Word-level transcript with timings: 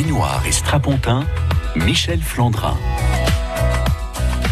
Baignoire 0.00 0.42
et 0.46 0.52
Strapontin, 0.52 1.26
Michel 1.76 2.22
Flandrin. 2.22 2.78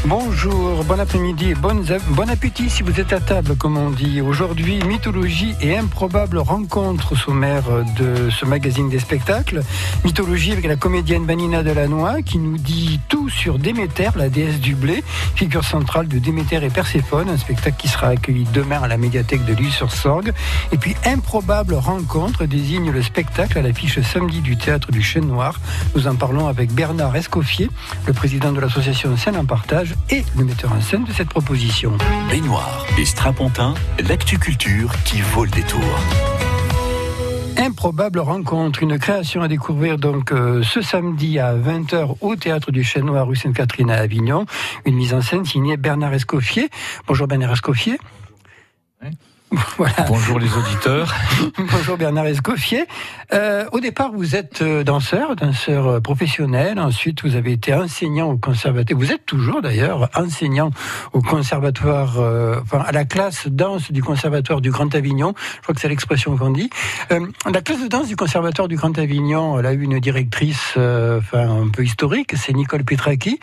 Bonjour, 0.07 0.85
bon 0.85 1.01
après-midi 1.01 1.51
et 1.51 1.55
bon, 1.55 1.85
appétit 2.31 2.71
si 2.71 2.83
vous 2.83 3.01
êtes 3.01 3.13
à 3.13 3.21
table, 3.21 3.57
comme 3.57 3.77
on 3.77 3.91
dit. 3.91 4.21
Aujourd'hui, 4.21 4.81
mythologie 4.85 5.55
et 5.61 5.77
improbable 5.77 6.39
rencontre 6.39 7.17
sommaire 7.17 7.65
de 7.99 8.31
ce 8.31 8.47
magazine 8.47 8.89
des 8.89 9.01
spectacles. 9.01 9.63
Mythologie 10.05 10.53
avec 10.53 10.67
la 10.67 10.77
comédienne 10.77 11.27
Vanina 11.27 11.63
Delannoy 11.63 12.23
qui 12.23 12.39
nous 12.39 12.59
dit 12.59 13.01
tout 13.09 13.29
sur 13.29 13.59
Déméter, 13.59 14.11
la 14.17 14.29
déesse 14.29 14.61
du 14.61 14.77
blé, 14.77 15.03
figure 15.35 15.65
centrale 15.65 16.07
de 16.07 16.19
Déméter 16.19 16.63
et 16.63 16.71
Perséphone, 16.71 17.29
un 17.29 17.37
spectacle 17.37 17.77
qui 17.77 17.89
sera 17.89 18.09
accueilli 18.09 18.47
demain 18.53 18.81
à 18.81 18.89
la 18.89 18.99
médiathèque 18.99 19.45
de 19.45 19.53
l'île 19.53 19.73
sur 19.73 19.93
Sorgue. 19.93 20.33
Et 20.73 20.79
puis, 20.79 20.95
improbable 21.05 21.75
rencontre 21.75 22.47
désigne 22.47 22.93
le 22.93 23.03
spectacle 23.03 23.59
à 23.59 23.63
l'affiche 23.63 24.01
samedi 24.01 24.41
du 24.41 24.57
théâtre 24.57 24.93
du 24.93 25.03
Chêne 25.03 25.27
Noir. 25.27 25.61
Nous 25.97 26.07
en 26.07 26.15
parlons 26.15 26.47
avec 26.47 26.73
Bernard 26.73 27.17
Escoffier, 27.17 27.69
le 28.07 28.13
président 28.13 28.53
de 28.53 28.61
l'association 28.61 29.17
Scène 29.17 29.37
en 29.37 29.45
Partage 29.45 29.88
et 30.11 30.25
le 30.37 30.45
metteur 30.45 30.73
en 30.73 30.81
scène 30.81 31.05
de 31.05 31.13
cette 31.13 31.29
proposition. 31.29 31.93
Baignoire 32.29 32.87
et 32.99 33.05
Strapontin, 33.05 33.75
l'actu-culture 34.09 34.93
qui 35.05 35.21
vaut 35.21 35.45
le 35.45 35.51
détour. 35.51 35.83
Improbable 37.57 38.21
rencontre, 38.21 38.83
une 38.83 38.99
création 38.99 39.43
à 39.43 39.49
découvrir 39.49 39.99
donc 39.99 40.31
euh, 40.31 40.63
ce 40.63 40.81
samedi 40.81 41.41
à 41.41 41.55
20h 41.55 42.15
au 42.21 42.37
théâtre 42.37 42.71
du 42.71 42.85
Chêne 42.85 43.07
Noir 43.07 43.27
rue 43.27 43.35
Sainte-Catherine 43.35 43.91
à 43.91 43.97
Avignon. 43.97 44.47
Une 44.85 44.95
mise 44.95 45.13
en 45.13 45.21
scène 45.21 45.45
signée 45.45 45.77
Bernard 45.77 46.15
Escoffier. 46.15 46.71
Bonjour 47.09 47.27
Bernard 47.27 47.53
Escoffier. 47.53 47.99
Bonjour 50.09 50.39
les 50.39 50.53
auditeurs. 50.55 51.15
Bonjour 51.73 51.97
Bernard 51.97 52.27
Escoffier. 52.27 52.87
Euh, 53.33 53.65
au 53.73 53.81
départ, 53.81 54.13
vous 54.13 54.37
êtes 54.37 54.61
euh, 54.61 54.85
danseur, 54.85 55.37
danseur 55.37 55.87
euh, 55.87 56.01
professionnel. 56.01 56.79
Ensuite, 56.79 57.23
vous 57.25 57.35
avez 57.35 57.53
été 57.53 57.73
enseignant 57.73 58.31
au 58.31 58.37
conservatoire. 58.37 58.99
Vous 58.99 59.11
êtes 59.13 59.25
toujours 59.25 59.63
d'ailleurs 59.63 60.11
enseignant 60.15 60.71
au 61.13 61.23
conservatoire, 61.23 62.19
enfin 62.63 62.81
à 62.81 62.93
la 62.93 63.05
classe 63.05 63.49
danse 63.49 63.91
du 63.91 64.03
conservatoire 64.03 64.61
du 64.61 64.71
Grand 64.71 64.95
Avignon. 64.95 65.35
Je 65.57 65.63
crois 65.63 65.75
que 65.75 65.81
c'est 65.81 65.89
l'expression 65.89 66.37
qu'on 66.37 66.51
dit. 66.51 66.71
la 67.11 67.61
classe 67.63 67.83
de 67.83 67.89
danse 67.89 68.09
du 68.09 68.17
conservatoire 68.17 68.69
du 68.69 68.77
Grand 68.77 68.97
Avignon, 68.99 69.59
elle 69.59 69.67
a 69.67 69.73
eu 69.73 69.83
une 69.83 69.99
directrice, 69.99 70.75
enfin 70.77 71.63
un 71.63 71.69
peu 71.69 71.85
historique, 71.85 72.35
c'est 72.37 72.53
Nicole 72.53 72.85
Petraki. 72.85 73.39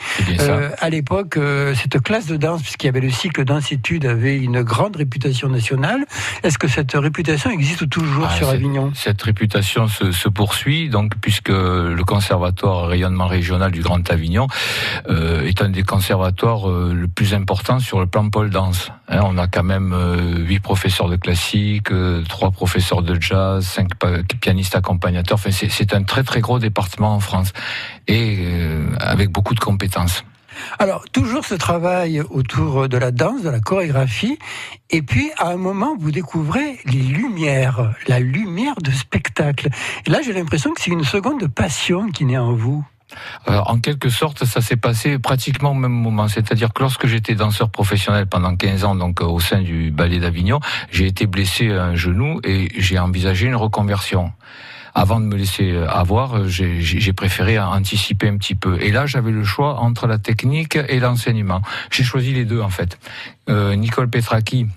à 0.79 0.89
l'époque, 0.89 1.39
cette 1.75 2.01
classe 2.01 2.27
de 2.27 2.37
danse, 2.37 2.61
puisqu'il 2.61 2.87
y 2.87 2.89
avait 2.89 3.01
le 3.01 3.11
cycle 3.11 3.43
danse-études, 3.45 4.05
avait 4.05 4.37
une 4.37 4.61
grande 4.61 4.95
réputation 4.95 5.49
nationale. 5.49 5.94
Est-ce 6.43 6.57
que 6.57 6.67
cette 6.67 6.93
réputation 6.93 7.49
existe 7.49 7.89
toujours 7.89 8.27
ah, 8.29 8.35
sur 8.35 8.49
Avignon 8.49 8.91
Cette 8.93 9.21
réputation 9.21 9.87
se, 9.87 10.29
poursuit, 10.29 10.89
donc 10.89 11.13
puisque 11.21 11.49
le 11.49 12.03
conservatoire 12.03 12.87
rayonnement 12.87 13.27
régional 13.27 13.71
du 13.71 13.81
Grand 13.81 14.09
Avignon 14.09 14.47
euh, 15.09 15.45
est 15.45 15.61
un 15.61 15.69
des 15.69 15.83
conservatoires 15.83 16.69
euh, 16.69 16.93
le 16.93 17.07
plus 17.07 17.33
important 17.33 17.79
sur 17.79 17.99
le 17.99 18.07
plan 18.07 18.29
pole 18.29 18.49
dance. 18.49 18.91
Hein, 19.07 19.21
on 19.23 19.37
a 19.37 19.47
quand 19.47 19.63
même 19.63 19.93
euh, 19.93 20.37
huit 20.39 20.59
professeurs 20.59 21.09
de 21.09 21.15
classique, 21.15 21.89
trois 22.27 22.51
professeurs 22.51 23.01
de 23.01 23.19
jazz, 23.19 23.65
cinq 23.65 23.89
pianistes 24.41 24.75
accompagnateurs. 24.75 25.35
Enfin, 25.35 25.51
c'est 25.51 25.93
un 25.93 26.03
très 26.03 26.23
très 26.23 26.41
gros 26.41 26.59
département 26.59 27.13
en 27.13 27.19
France 27.19 27.53
et 28.07 28.45
avec 28.99 29.29
beaucoup 29.29 29.53
de 29.53 29.59
compétences. 29.59 30.23
Alors, 30.79 31.05
toujours 31.11 31.45
ce 31.45 31.55
travail 31.55 32.21
autour 32.21 32.87
de 32.89 32.97
la 32.97 33.11
danse, 33.11 33.41
de 33.41 33.49
la 33.49 33.59
chorégraphie, 33.59 34.37
et 34.89 35.01
puis 35.01 35.31
à 35.37 35.49
un 35.49 35.57
moment, 35.57 35.95
vous 35.97 36.11
découvrez 36.11 36.79
les 36.85 37.01
lumières, 37.01 37.93
la 38.07 38.19
lumière 38.19 38.75
de 38.81 38.91
spectacle. 38.91 39.69
Et 40.05 40.09
là, 40.09 40.21
j'ai 40.23 40.33
l'impression 40.33 40.73
que 40.73 40.81
c'est 40.81 40.91
une 40.91 41.03
seconde 41.03 41.47
passion 41.47 42.09
qui 42.09 42.25
naît 42.25 42.37
en 42.37 42.53
vous. 42.53 42.83
en 43.47 43.79
quelque 43.79 44.09
sorte, 44.09 44.45
ça 44.45 44.61
s'est 44.61 44.77
passé 44.77 45.19
pratiquement 45.19 45.71
au 45.71 45.75
même 45.75 45.91
moment. 45.91 46.27
C'est-à-dire 46.27 46.73
que 46.73 46.81
lorsque 46.81 47.07
j'étais 47.07 47.35
danseur 47.35 47.69
professionnel 47.69 48.27
pendant 48.27 48.55
15 48.55 48.83
ans, 48.83 48.95
donc 48.95 49.21
au 49.21 49.39
sein 49.39 49.61
du 49.61 49.91
ballet 49.91 50.19
d'Avignon, 50.19 50.59
j'ai 50.91 51.07
été 51.07 51.27
blessé 51.27 51.71
à 51.71 51.85
un 51.85 51.95
genou 51.95 52.39
et 52.43 52.69
j'ai 52.77 52.99
envisagé 52.99 53.47
une 53.47 53.55
reconversion 53.55 54.31
avant 54.95 55.19
de 55.19 55.25
me 55.25 55.35
laisser 55.35 55.71
euh, 55.71 55.87
avoir, 55.87 56.37
euh, 56.37 56.47
j'ai 56.47 57.13
préféré 57.13 57.59
anticiper 57.59 58.29
un 58.29 58.37
petit 58.37 58.55
peu. 58.55 58.81
Et 58.81 58.91
là, 58.91 59.05
j'avais 59.05 59.31
le 59.31 59.43
choix 59.43 59.79
entre 59.79 60.07
la 60.07 60.17
technique 60.17 60.77
et 60.87 60.99
l'enseignement. 60.99 61.61
J'ai 61.91 62.03
choisi 62.03 62.33
les 62.33 62.45
deux 62.45 62.61
en 62.61 62.69
fait. 62.69 62.97
Euh, 63.49 63.75
Nicole 63.75 64.09
Petraki, 64.09 64.67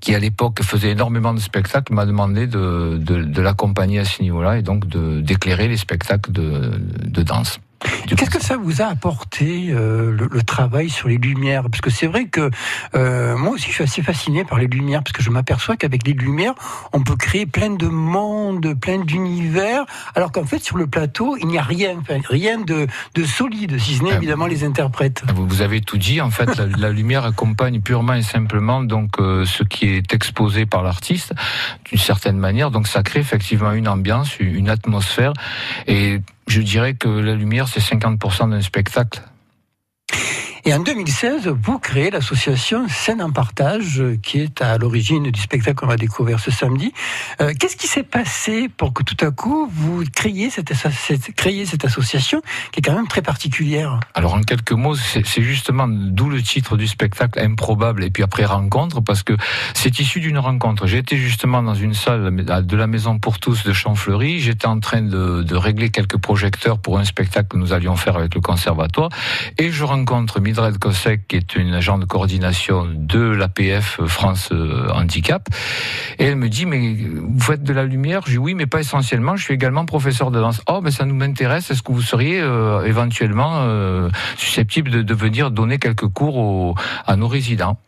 qui 0.00 0.14
à 0.14 0.18
l'époque 0.18 0.62
faisait 0.62 0.90
énormément 0.90 1.34
de 1.34 1.40
spectacles, 1.40 1.92
m'a 1.92 2.06
demandé 2.06 2.46
de, 2.46 2.96
de, 2.98 3.22
de 3.22 3.42
l'accompagner 3.42 3.98
à 3.98 4.04
ce 4.06 4.22
niveau-là 4.22 4.58
et 4.58 4.62
donc 4.62 4.86
d'éclairer 4.88 5.68
les 5.68 5.76
spectacles 5.76 6.32
de, 6.32 6.72
de 7.04 7.22
danse. 7.22 7.60
Qu'est-ce 8.06 8.30
que 8.30 8.42
ça 8.42 8.56
vous 8.56 8.82
a 8.82 8.86
apporté 8.86 9.68
euh, 9.70 10.10
le, 10.10 10.42
travail 10.42 10.90
sur 10.90 11.08
les 11.08 11.18
lumières? 11.18 11.64
Parce 11.64 11.80
que 11.80 11.90
c'est 11.90 12.06
vrai 12.06 12.26
que 12.26 12.50
euh, 12.94 13.36
moi 13.36 13.52
aussi 13.52 13.66
je 13.68 13.72
suis 13.72 13.84
assez 13.84 14.02
fasciné 14.02 14.44
par 14.44 14.58
les 14.58 14.66
lumières 14.66 15.02
parce 15.02 15.12
que 15.12 15.22
je 15.22 15.30
m'aperçois 15.30 15.76
qu'avec 15.76 16.06
les 16.06 16.12
lumières 16.12 16.54
on 16.92 17.02
peut 17.02 17.16
créer 17.16 17.46
plein 17.46 17.70
de 17.70 17.86
mondes, 17.86 18.74
plein 18.80 18.98
d'univers, 18.98 19.84
alors 20.14 20.32
qu'en 20.32 20.44
fait 20.44 20.62
sur 20.62 20.76
le 20.76 20.86
plateau 20.86 21.36
il 21.36 21.48
n'y 21.48 21.58
a 21.58 21.62
rien, 21.62 21.96
rien 22.28 22.60
de, 22.60 22.86
de, 23.14 23.24
solide, 23.24 23.78
si 23.78 23.96
ce 23.96 24.04
n'est 24.04 24.12
ah, 24.12 24.16
évidemment 24.16 24.46
les 24.46 24.64
interprètes. 24.64 25.22
Ah, 25.28 25.32
vous 25.34 25.62
avez 25.62 25.80
tout 25.80 25.98
dit. 25.98 26.20
En 26.20 26.30
fait, 26.30 26.56
la, 26.78 26.90
lumière 26.90 27.24
accompagne 27.24 27.80
purement 27.80 28.14
et 28.14 28.22
simplement 28.22 28.82
donc 28.82 29.18
euh, 29.18 29.44
ce 29.44 29.62
qui 29.62 29.86
est 29.86 30.14
exposé 30.14 30.64
par 30.64 30.82
l'artiste 30.82 31.34
d'une 31.84 31.98
certaine 31.98 32.38
manière. 32.38 32.70
Donc 32.70 32.86
ça 32.86 33.02
crée 33.02 33.20
effectivement 33.20 33.72
une 33.72 33.88
ambiance, 33.88 34.38
une 34.38 34.68
atmosphère 34.68 35.32
et 35.86 36.20
je 36.46 36.60
dirais 36.60 36.94
que 36.94 37.08
la 37.08 37.34
lumière, 37.34 37.68
c'est 37.68 37.80
50% 37.80 38.50
d'un 38.50 38.62
spectacle. 38.62 39.22
Et 40.68 40.74
en 40.74 40.80
2016, 40.80 41.46
vous 41.62 41.78
créez 41.78 42.10
l'association 42.10 42.88
Scène 42.88 43.22
en 43.22 43.30
Partage, 43.30 44.02
qui 44.20 44.40
est 44.40 44.60
à 44.60 44.78
l'origine 44.78 45.30
du 45.30 45.40
spectacle 45.40 45.76
qu'on 45.76 45.86
va 45.86 45.96
découvrir 45.96 46.40
ce 46.40 46.50
samedi. 46.50 46.92
Euh, 47.40 47.52
qu'est-ce 47.56 47.76
qui 47.76 47.86
s'est 47.86 48.02
passé 48.02 48.68
pour 48.76 48.92
que 48.92 49.04
tout 49.04 49.24
à 49.24 49.30
coup 49.30 49.70
vous 49.72 50.02
créiez 50.12 50.50
cette, 50.50 50.72
créiez 51.36 51.66
cette 51.66 51.84
association 51.84 52.42
qui 52.72 52.80
est 52.80 52.82
quand 52.82 52.96
même 52.96 53.06
très 53.06 53.22
particulière? 53.22 54.00
Alors 54.14 54.34
en 54.34 54.40
quelques 54.40 54.72
mots, 54.72 54.96
c'est 54.96 55.40
justement 55.40 55.86
d'où 55.86 56.30
le 56.30 56.42
titre 56.42 56.76
du 56.76 56.88
spectacle 56.88 57.38
improbable 57.38 58.02
et 58.02 58.10
puis 58.10 58.24
après 58.24 58.44
rencontre, 58.44 59.00
parce 59.00 59.22
que 59.22 59.34
c'est 59.72 60.00
issu 60.00 60.18
d'une 60.18 60.38
rencontre. 60.38 60.88
J'étais 60.88 61.16
justement 61.16 61.62
dans 61.62 61.76
une 61.76 61.94
salle 61.94 62.34
de 62.66 62.76
la 62.76 62.86
Maison 62.88 63.20
pour 63.20 63.38
tous 63.38 63.62
de 63.62 63.72
Champfleury. 63.72 64.40
J'étais 64.40 64.66
en 64.66 64.80
train 64.80 65.02
de 65.02 65.54
régler 65.54 65.90
quelques 65.90 66.18
projecteurs 66.18 66.80
pour 66.80 66.98
un 66.98 67.04
spectacle 67.04 67.50
que 67.50 67.56
nous 67.56 67.72
allions 67.72 67.94
faire 67.94 68.16
avec 68.16 68.34
le 68.34 68.40
conservatoire 68.40 69.10
et 69.58 69.70
je 69.70 69.84
rencontre 69.84 70.40
Kossek, 70.78 71.28
qui 71.28 71.36
est 71.36 71.56
une 71.56 71.74
agent 71.74 71.98
de 71.98 72.04
coordination 72.04 72.86
de 72.92 73.20
l'APF 73.20 74.00
France 74.06 74.48
euh, 74.52 74.88
Handicap. 74.90 75.48
Et 76.18 76.24
elle 76.24 76.36
me 76.36 76.48
dit, 76.48 76.66
mais 76.66 76.94
vous 76.94 77.40
faites 77.40 77.62
de 77.62 77.72
la 77.72 77.84
lumière? 77.84 78.22
Je 78.26 78.32
dis 78.32 78.38
oui, 78.38 78.54
mais 78.54 78.66
pas 78.66 78.80
essentiellement. 78.80 79.36
Je 79.36 79.44
suis 79.44 79.54
également 79.54 79.84
professeur 79.84 80.30
de 80.30 80.40
danse. 80.40 80.62
Oh, 80.68 80.80
mais 80.82 80.90
ça 80.90 81.04
nous 81.04 81.14
m'intéresse. 81.14 81.70
Est-ce 81.70 81.82
que 81.82 81.92
vous 81.92 82.02
seriez 82.02 82.40
euh, 82.40 82.84
éventuellement 82.84 83.62
euh, 83.62 84.08
susceptible 84.36 85.04
de, 85.04 85.14
venir 85.14 85.50
donner 85.50 85.78
quelques 85.78 86.08
cours 86.08 86.74
à 87.06 87.16
nos 87.16 87.28
résidents? 87.28 87.78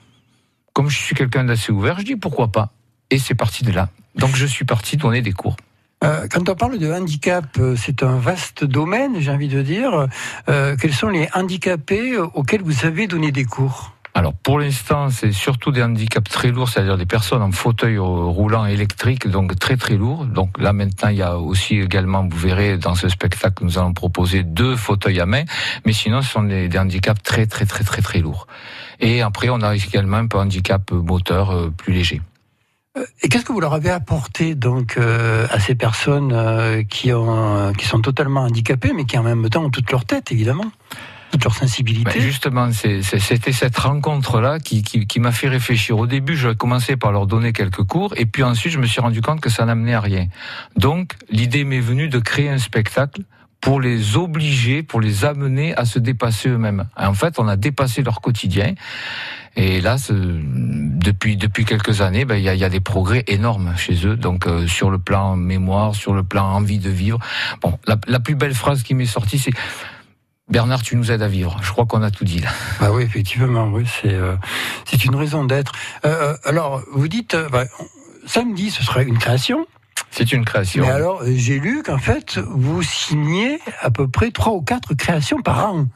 Comme 0.73 0.89
je 0.89 0.99
suis 0.99 1.15
quelqu'un 1.15 1.45
d'assez 1.45 1.73
ouvert, 1.73 1.99
je 1.99 2.05
dis 2.05 2.17
pourquoi 2.17 2.49
pas. 2.49 2.73
Et 3.11 3.19
c'est 3.19 3.35
parti 3.35 3.65
de 3.65 3.73
là. 3.73 3.89
Donc 4.17 4.37
je 4.37 4.47
suis 4.47 4.65
parti 4.65 4.97
donner 4.97 5.23
des 5.23 5.33
cours. 5.33 5.57
Euh, 6.05 6.29
quand 6.31 6.49
on 6.49 6.55
parle 6.55 6.79
de 6.79 6.93
handicap, 6.93 7.47
euh, 7.59 7.75
c'est 7.77 8.03
un 8.03 8.19
vaste 8.19 8.65
domaine, 8.65 9.17
j'ai 9.19 9.31
envie 9.31 9.49
de 9.49 9.63
dire. 9.63 10.07
Euh, 10.49 10.77
quels 10.81 10.95
sont 10.95 11.09
les 11.09 11.29
handicapés 11.35 12.17
auxquels 12.17 12.63
vous 12.63 12.87
avez 12.87 13.07
donné 13.07 13.33
des 13.33 13.45
cours? 13.45 13.93
Alors 14.15 14.33
pour 14.33 14.59
l'instant, 14.59 15.11
c'est 15.11 15.33
surtout 15.33 15.71
des 15.71 15.83
handicaps 15.83 16.29
très 16.31 16.51
lourds, 16.51 16.69
c'est-à-dire 16.69 16.97
des 16.97 17.07
personnes 17.07 17.43
en 17.43 17.53
fauteuil 17.53 17.99
roulant 17.99 18.67
électrique, 18.67 19.29
donc 19.29 19.57
très 19.59 19.77
très 19.77 19.97
lourds. 19.97 20.25
Donc 20.25 20.59
là 20.59 20.73
maintenant, 20.73 21.09
il 21.09 21.19
y 21.19 21.23
a 21.23 21.39
aussi 21.39 21.79
également, 21.79 22.27
vous 22.29 22.39
verrez 22.39 22.79
dans 22.79 22.95
ce 22.95 23.09
spectacle, 23.09 23.65
nous 23.65 23.79
allons 23.79 23.93
proposer 23.93 24.43
deux 24.43 24.75
fauteuils 24.77 25.21
à 25.21 25.27
main, 25.27 25.45
mais 25.85 25.93
sinon 25.93 26.23
ce 26.23 26.31
sont 26.31 26.43
des, 26.43 26.69
des 26.69 26.79
handicaps 26.79 27.23
très 27.23 27.47
très 27.47 27.67
très 27.67 27.85
très 27.85 28.03
très 28.03 28.19
lourds. 28.21 28.47
Et 28.99 29.23
après, 29.23 29.51
on 29.51 29.63
a 29.63 29.77
également 29.77 30.17
un 30.17 30.27
peu 30.27 30.39
handicap 30.39 30.91
moteur 30.91 31.71
plus 31.77 31.93
léger. 31.93 32.21
Euh, 32.99 33.05
et 33.23 33.29
qu'est-ce 33.29 33.45
que 33.45 33.53
vous 33.53 33.61
leur 33.61 33.75
avez 33.75 33.91
apporté 33.91 34.55
donc 34.55 34.97
euh, 34.97 35.47
à 35.51 35.61
ces 35.61 35.75
personnes 35.75 36.33
euh, 36.33 36.83
qui 36.83 37.13
ont 37.13 37.73
qui 37.77 37.87
sont 37.87 38.01
totalement 38.01 38.43
handicapées, 38.43 38.93
mais 38.95 39.05
qui 39.05 39.19
en 39.19 39.23
même 39.23 39.49
temps 39.49 39.65
ont 39.65 39.71
toute 39.71 39.91
leur 39.91 40.05
tête, 40.05 40.33
évidemment 40.33 40.71
toute 41.31 41.45
leur 41.45 41.55
sensibilité? 41.55 42.19
Ben, 42.19 42.23
justement, 42.23 42.71
c'était 42.73 43.53
cette 43.53 43.77
rencontre-là 43.77 44.59
qui, 44.61 44.83
qui, 44.83 45.21
m'a 45.21 45.31
fait 45.31 45.49
réfléchir. 45.49 45.99
Au 45.99 46.07
début, 46.07 46.39
je 46.39 46.49
commençais 46.49 46.97
par 46.97 47.13
leur 47.13 47.27
donner 47.27 47.53
quelques 47.53 47.83
cours, 47.83 48.15
et 48.17 48.25
puis 48.25 48.43
ensuite, 48.43 48.73
je 48.73 48.79
me 48.79 48.87
suis 48.87 49.03
rendu 49.03 49.21
compte 49.21 49.43
que 49.43 49.51
ça 49.51 49.67
n'amenait 49.67 49.93
à 49.93 50.01
rien. 50.01 50.29
Donc, 50.77 51.17
l'idée 51.29 51.65
m'est 51.65 51.81
venue 51.81 52.09
de 52.09 52.19
créer 52.19 52.49
un 52.49 52.57
spectacle 52.57 53.25
pour 53.61 53.81
les 53.81 54.17
obliger, 54.17 54.83
pour 54.83 55.01
les 55.01 55.25
amener 55.25 55.75
à 55.75 55.85
se 55.85 55.99
dépasser 55.99 56.49
eux-mêmes. 56.49 56.87
En 56.97 57.15
fait, 57.15 57.39
on 57.39 57.49
a 57.49 57.57
dépassé 57.57 58.03
leur 58.03 58.21
quotidien. 58.21 58.75
Et 59.57 59.81
là, 59.81 59.97
depuis 60.09 61.37
depuis 61.37 61.65
quelques 61.65 62.01
années, 62.01 62.25
ben, 62.25 62.37
il 62.37 62.45
y, 62.45 62.49
a, 62.49 62.55
y, 62.55 62.63
a, 62.63 62.69
des 62.69 62.81
progrès 62.81 63.25
énormes 63.27 63.75
chez 63.77 64.07
eux. 64.07 64.17
Donc 64.17 64.47
euh, 64.47 64.69
sur 64.69 64.91
le 64.91 64.99
plan 64.99 65.35
mémoire, 65.35 65.97
sur 65.97 66.15
le 66.15 66.23
plan 66.23 66.45
envie 66.45 66.79
de 66.79 66.91
vivre. 66.91 67.19
Bon, 67.61 67.79
la, 67.87 67.97
la 68.07 68.21
plus 68.21 68.37
belle 68.37 68.55
phrase 68.55 68.85
qui 68.85 68.95
m'est 68.95 69.07
sortie, 69.07 69.39
c'est 69.39 69.53
Bernard, 70.49 70.83
tu 70.83 70.97
nous 70.97 71.11
aides 71.11 71.23
à 71.23 71.29
vivre. 71.29 71.59
Je 71.63 71.73
crois 71.73 71.85
qu'on 71.87 72.03
a 72.03 72.11
tout 72.11 72.25
dit 72.25 72.39
là. 72.39 72.51
Ah 72.81 72.93
oui, 72.93 73.03
effectivement, 73.03 73.67
oui, 73.67 73.85
c'est 74.01 74.15
euh, 74.15 74.37
c'est 74.85 75.05
une 75.05 75.15
raison 75.15 75.45
d'être. 75.45 75.73
Euh, 76.05 76.37
alors, 76.45 76.83
vous 76.93 77.09
dites, 77.09 77.37
bah, 77.51 77.65
samedi, 78.27 78.71
ce 78.71 78.83
sera 78.83 79.03
une 79.03 79.19
création. 79.19 79.67
C'est 80.11 80.33
une 80.33 80.45
création. 80.45 80.85
Mais 80.85 80.91
alors, 80.91 81.23
j'ai 81.25 81.59
lu 81.59 81.83
qu'en 81.83 81.99
fait, 81.99 82.39
vous 82.39 82.83
signez 82.83 83.61
à 83.81 83.91
peu 83.91 84.09
près 84.09 84.31
trois 84.31 84.55
ou 84.55 84.63
quatre 84.63 84.95
créations 84.95 85.43
par 85.43 85.73
an. 85.73 85.87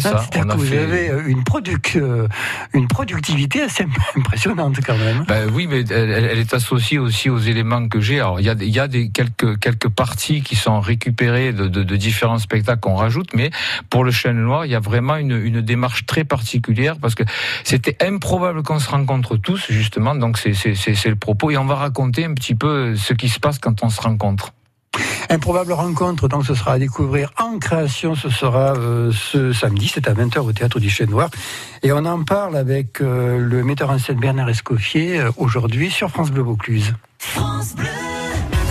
C'est 0.00 0.08
ça. 0.08 0.18
C'est-à-dire 0.18 0.54
que 0.54 0.58
vous 0.58 0.72
avez 0.72 1.10
euh, 1.10 1.26
une, 1.26 1.44
produc 1.44 1.96
euh, 1.96 2.28
une 2.72 2.88
productivité 2.88 3.62
assez 3.62 3.86
impressionnante 4.16 4.76
quand 4.84 4.96
même. 4.96 5.24
Ben 5.26 5.50
oui, 5.52 5.66
mais 5.68 5.80
elle, 5.90 6.10
elle, 6.10 6.38
est 6.38 6.54
associée 6.54 6.98
aussi 6.98 7.28
aux 7.30 7.38
éléments 7.38 7.88
que 7.88 8.00
j'ai. 8.00 8.20
Alors 8.20 8.40
il 8.40 8.46
y 8.46 8.50
a, 8.50 8.54
y 8.54 8.78
a 8.78 8.88
des, 8.88 9.10
quelques, 9.10 9.58
quelques 9.58 9.88
parties 9.88 10.42
qui 10.42 10.56
sont 10.56 10.80
récupérées 10.80 11.52
de, 11.52 11.66
de, 11.68 11.82
de 11.82 11.96
différents 11.96 12.38
spectacles 12.38 12.80
qu'on 12.80 12.94
rajoute, 12.94 13.30
mais 13.34 13.50
pour 13.90 14.04
le 14.04 14.10
chêne 14.10 14.40
noir, 14.40 14.66
il 14.66 14.72
y 14.72 14.74
a 14.74 14.80
vraiment 14.80 15.16
une, 15.16 15.32
une 15.32 15.60
démarche 15.60 16.06
très 16.06 16.24
particulière 16.24 16.96
parce 17.00 17.14
que 17.14 17.24
c'était 17.64 17.96
improbable 18.04 18.62
qu'on 18.62 18.78
se 18.78 18.90
rencontre 18.90 19.36
tous 19.36 19.66
justement. 19.70 20.14
Donc 20.14 20.38
c'est 20.38 21.08
le 21.08 21.16
propos 21.16 21.50
et 21.50 21.56
on 21.56 21.64
va 21.64 21.74
raconter 21.74 22.24
un 22.24 22.34
petit 22.34 22.54
peu 22.54 22.94
ce 22.96 23.14
qui 23.14 23.28
se 23.28 23.40
passe 23.40 23.58
quand 23.58 23.82
on 23.82 23.90
se 23.90 24.00
rencontre. 24.00 24.52
Improbable 25.30 25.72
rencontre, 25.72 26.28
donc 26.28 26.46
ce 26.46 26.54
sera 26.54 26.72
à 26.72 26.78
découvrir 26.78 27.32
en 27.38 27.58
création, 27.58 28.14
ce 28.14 28.30
sera 28.30 28.74
euh, 28.76 29.12
ce 29.12 29.52
samedi, 29.52 29.90
c'est 29.92 30.08
à 30.08 30.14
20h 30.14 30.38
au 30.38 30.52
Théâtre 30.52 30.80
du 30.80 30.88
Chêne 30.88 31.10
Noir. 31.10 31.30
Et 31.82 31.92
on 31.92 32.04
en 32.06 32.24
parle 32.24 32.56
avec 32.56 33.02
euh, 33.02 33.38
le 33.38 33.62
metteur 33.62 33.90
en 33.90 33.98
scène 33.98 34.18
Bernard 34.18 34.48
Escoffier 34.48 35.20
euh, 35.20 35.30
aujourd'hui 35.36 35.90
sur 35.90 36.10
France 36.10 36.30
Bleu 36.30 36.42
Vaucluse. 36.42 36.94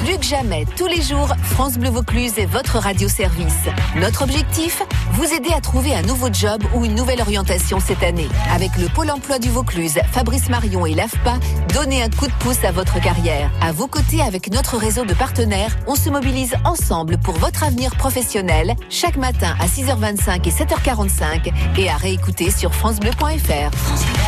Plus 0.03 0.17
que 0.17 0.25
jamais, 0.25 0.65
tous 0.75 0.87
les 0.87 1.01
jours, 1.01 1.29
France 1.43 1.77
Bleu 1.77 1.89
Vaucluse 1.89 2.37
est 2.37 2.45
votre 2.45 2.77
radio-service. 2.77 3.65
Notre 3.95 4.23
objectif 4.23 4.83
Vous 5.13 5.25
aider 5.25 5.49
à 5.55 5.61
trouver 5.61 5.95
un 5.95 6.01
nouveau 6.03 6.29
job 6.31 6.63
ou 6.73 6.85
une 6.85 6.95
nouvelle 6.95 7.21
orientation 7.21 7.79
cette 7.79 8.03
année. 8.03 8.27
Avec 8.53 8.75
le 8.77 8.87
Pôle 8.87 9.11
emploi 9.11 9.39
du 9.39 9.49
Vaucluse, 9.49 9.99
Fabrice 10.11 10.49
Marion 10.49 10.85
et 10.85 10.93
l'AFPA, 10.93 11.35
donnez 11.73 12.03
un 12.03 12.09
coup 12.09 12.27
de 12.27 12.33
pouce 12.39 12.63
à 12.63 12.71
votre 12.71 12.99
carrière. 13.01 13.49
À 13.61 13.71
vos 13.71 13.87
côtés, 13.87 14.21
avec 14.21 14.51
notre 14.51 14.77
réseau 14.77 15.05
de 15.05 15.13
partenaires, 15.13 15.75
on 15.87 15.95
se 15.95 16.09
mobilise 16.09 16.55
ensemble 16.63 17.17
pour 17.17 17.35
votre 17.35 17.63
avenir 17.63 17.95
professionnel, 17.95 18.75
chaque 18.89 19.17
matin 19.17 19.55
à 19.59 19.67
6h25 19.67 20.47
et 20.47 20.51
7h45 20.51 21.53
et 21.77 21.89
à 21.89 21.95
réécouter 21.95 22.51
sur 22.51 22.73
FranceBleu.fr. 22.73 24.26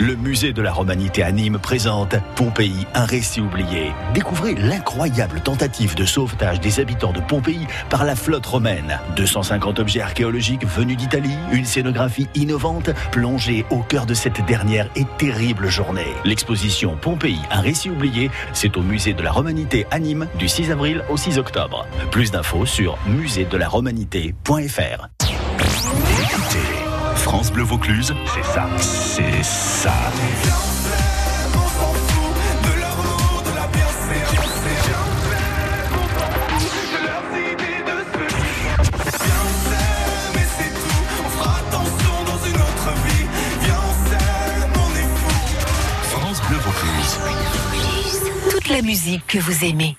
Le 0.00 0.14
musée 0.14 0.52
de 0.52 0.62
la 0.62 0.72
Romanité 0.72 1.24
à 1.24 1.32
Nîmes 1.32 1.58
présente 1.58 2.14
Pompéi, 2.36 2.86
un 2.94 3.04
récit 3.04 3.40
oublié. 3.40 3.90
Découvrez 4.14 4.54
l'incroyable 4.54 5.40
tentative 5.40 5.96
de 5.96 6.04
sauvetage 6.04 6.60
des 6.60 6.78
habitants 6.78 7.12
de 7.12 7.18
Pompéi 7.18 7.66
par 7.90 8.04
la 8.04 8.14
flotte 8.14 8.46
romaine. 8.46 9.00
250 9.16 9.80
objets 9.80 10.00
archéologiques 10.00 10.64
venus 10.64 10.98
d'Italie, 10.98 11.36
une 11.50 11.64
scénographie 11.64 12.28
innovante 12.36 12.90
plongée 13.10 13.66
au 13.70 13.80
cœur 13.80 14.06
de 14.06 14.14
cette 14.14 14.46
dernière 14.46 14.88
et 14.94 15.04
terrible 15.18 15.68
journée. 15.68 16.14
L'exposition 16.24 16.96
Pompéi, 16.96 17.40
un 17.50 17.60
récit 17.60 17.90
oublié, 17.90 18.30
c'est 18.52 18.76
au 18.76 18.82
musée 18.82 19.14
de 19.14 19.22
la 19.24 19.32
Romanité 19.32 19.84
à 19.90 19.98
Nîmes 19.98 20.28
du 20.38 20.46
6 20.46 20.70
avril 20.70 21.02
au 21.10 21.16
6 21.16 21.38
octobre. 21.38 21.88
Plus 22.12 22.30
d'infos 22.30 22.66
sur 22.66 22.96
muséedelaromanité.fr. 23.08 25.08
Écoutez. 25.28 25.37
France 27.28 27.52
Bleu 27.52 27.62
Vaucluse, 27.62 28.14
c'est 28.34 28.42
ça. 28.42 28.66
C'est 28.80 29.44
ça. 29.44 29.92
France 46.04 46.40
Bleu 46.48 46.56
Vaucluse. 46.56 47.18
Toute 48.50 48.68
la 48.70 48.80
musique 48.80 49.26
que 49.26 49.38
vous 49.38 49.66
aimez. 49.66 49.98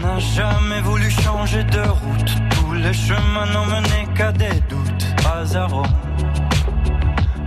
N'a 0.00 0.18
jamais 0.18 0.80
voulu 0.80 1.10
changer 1.10 1.62
de 1.64 1.80
route. 1.80 2.32
Tous 2.50 2.72
les 2.72 2.92
chemins 2.92 3.46
n'ont 3.52 3.66
mené 3.66 4.08
qu'à 4.14 4.32
des 4.32 4.60
doutes. 4.68 5.06
Rome. 5.70 5.86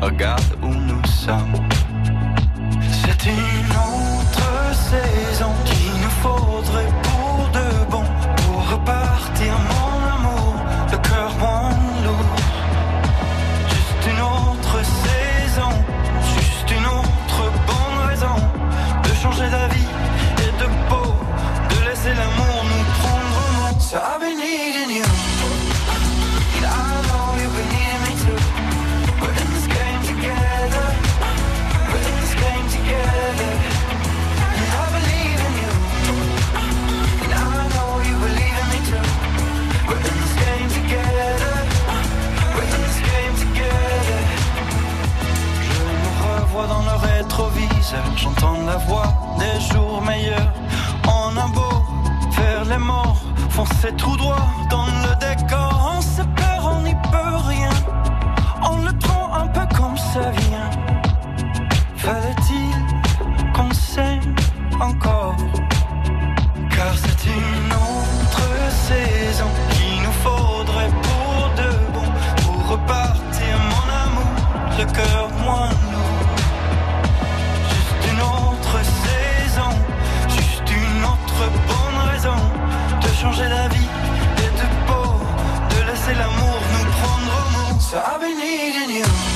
Regarde 0.02 0.56
où 0.62 0.68
nous 0.68 1.06
sommes. 1.06 1.56
C'est 2.92 3.26
une 3.26 3.72
autre 3.72 4.74
saison 4.74 5.52
qu'il 5.66 5.94
nous 6.04 6.16
faudrait 6.22 6.94
pour 7.04 7.50
de 7.54 7.92
bon. 7.92 8.04
Pour 8.38 8.70
repartir, 8.70 9.54
J'entends 48.16 48.58
la 48.66 48.78
voix 48.78 49.14
des 49.38 49.74
jours 49.74 50.02
meilleurs. 50.02 50.54
En 51.08 51.36
un 51.38 51.50
beau 51.50 51.84
vers 52.38 52.66
les 52.66 52.78
morts. 52.78 53.22
Foncer 53.50 53.94
tout 53.96 54.16
droit 54.18 54.48
dans 54.70 54.86
le 54.86 55.13
So 87.94 88.00
I've 88.00 88.20
been 88.20 88.40
needing 88.40 88.90
you, 88.90 89.33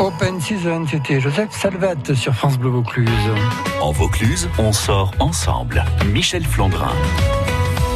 Open 0.00 0.40
Season, 0.40 0.86
c'était 0.90 1.20
Joseph 1.20 1.50
Salvat 1.52 2.14
sur 2.14 2.34
France 2.34 2.58
Bleu 2.58 2.70
Vaucluse. 2.70 3.08
En 3.80 3.92
Vaucluse, 3.92 4.48
on 4.58 4.72
sort 4.72 5.12
ensemble. 5.20 5.84
Michel 6.12 6.44
Flandrin. 6.44 6.92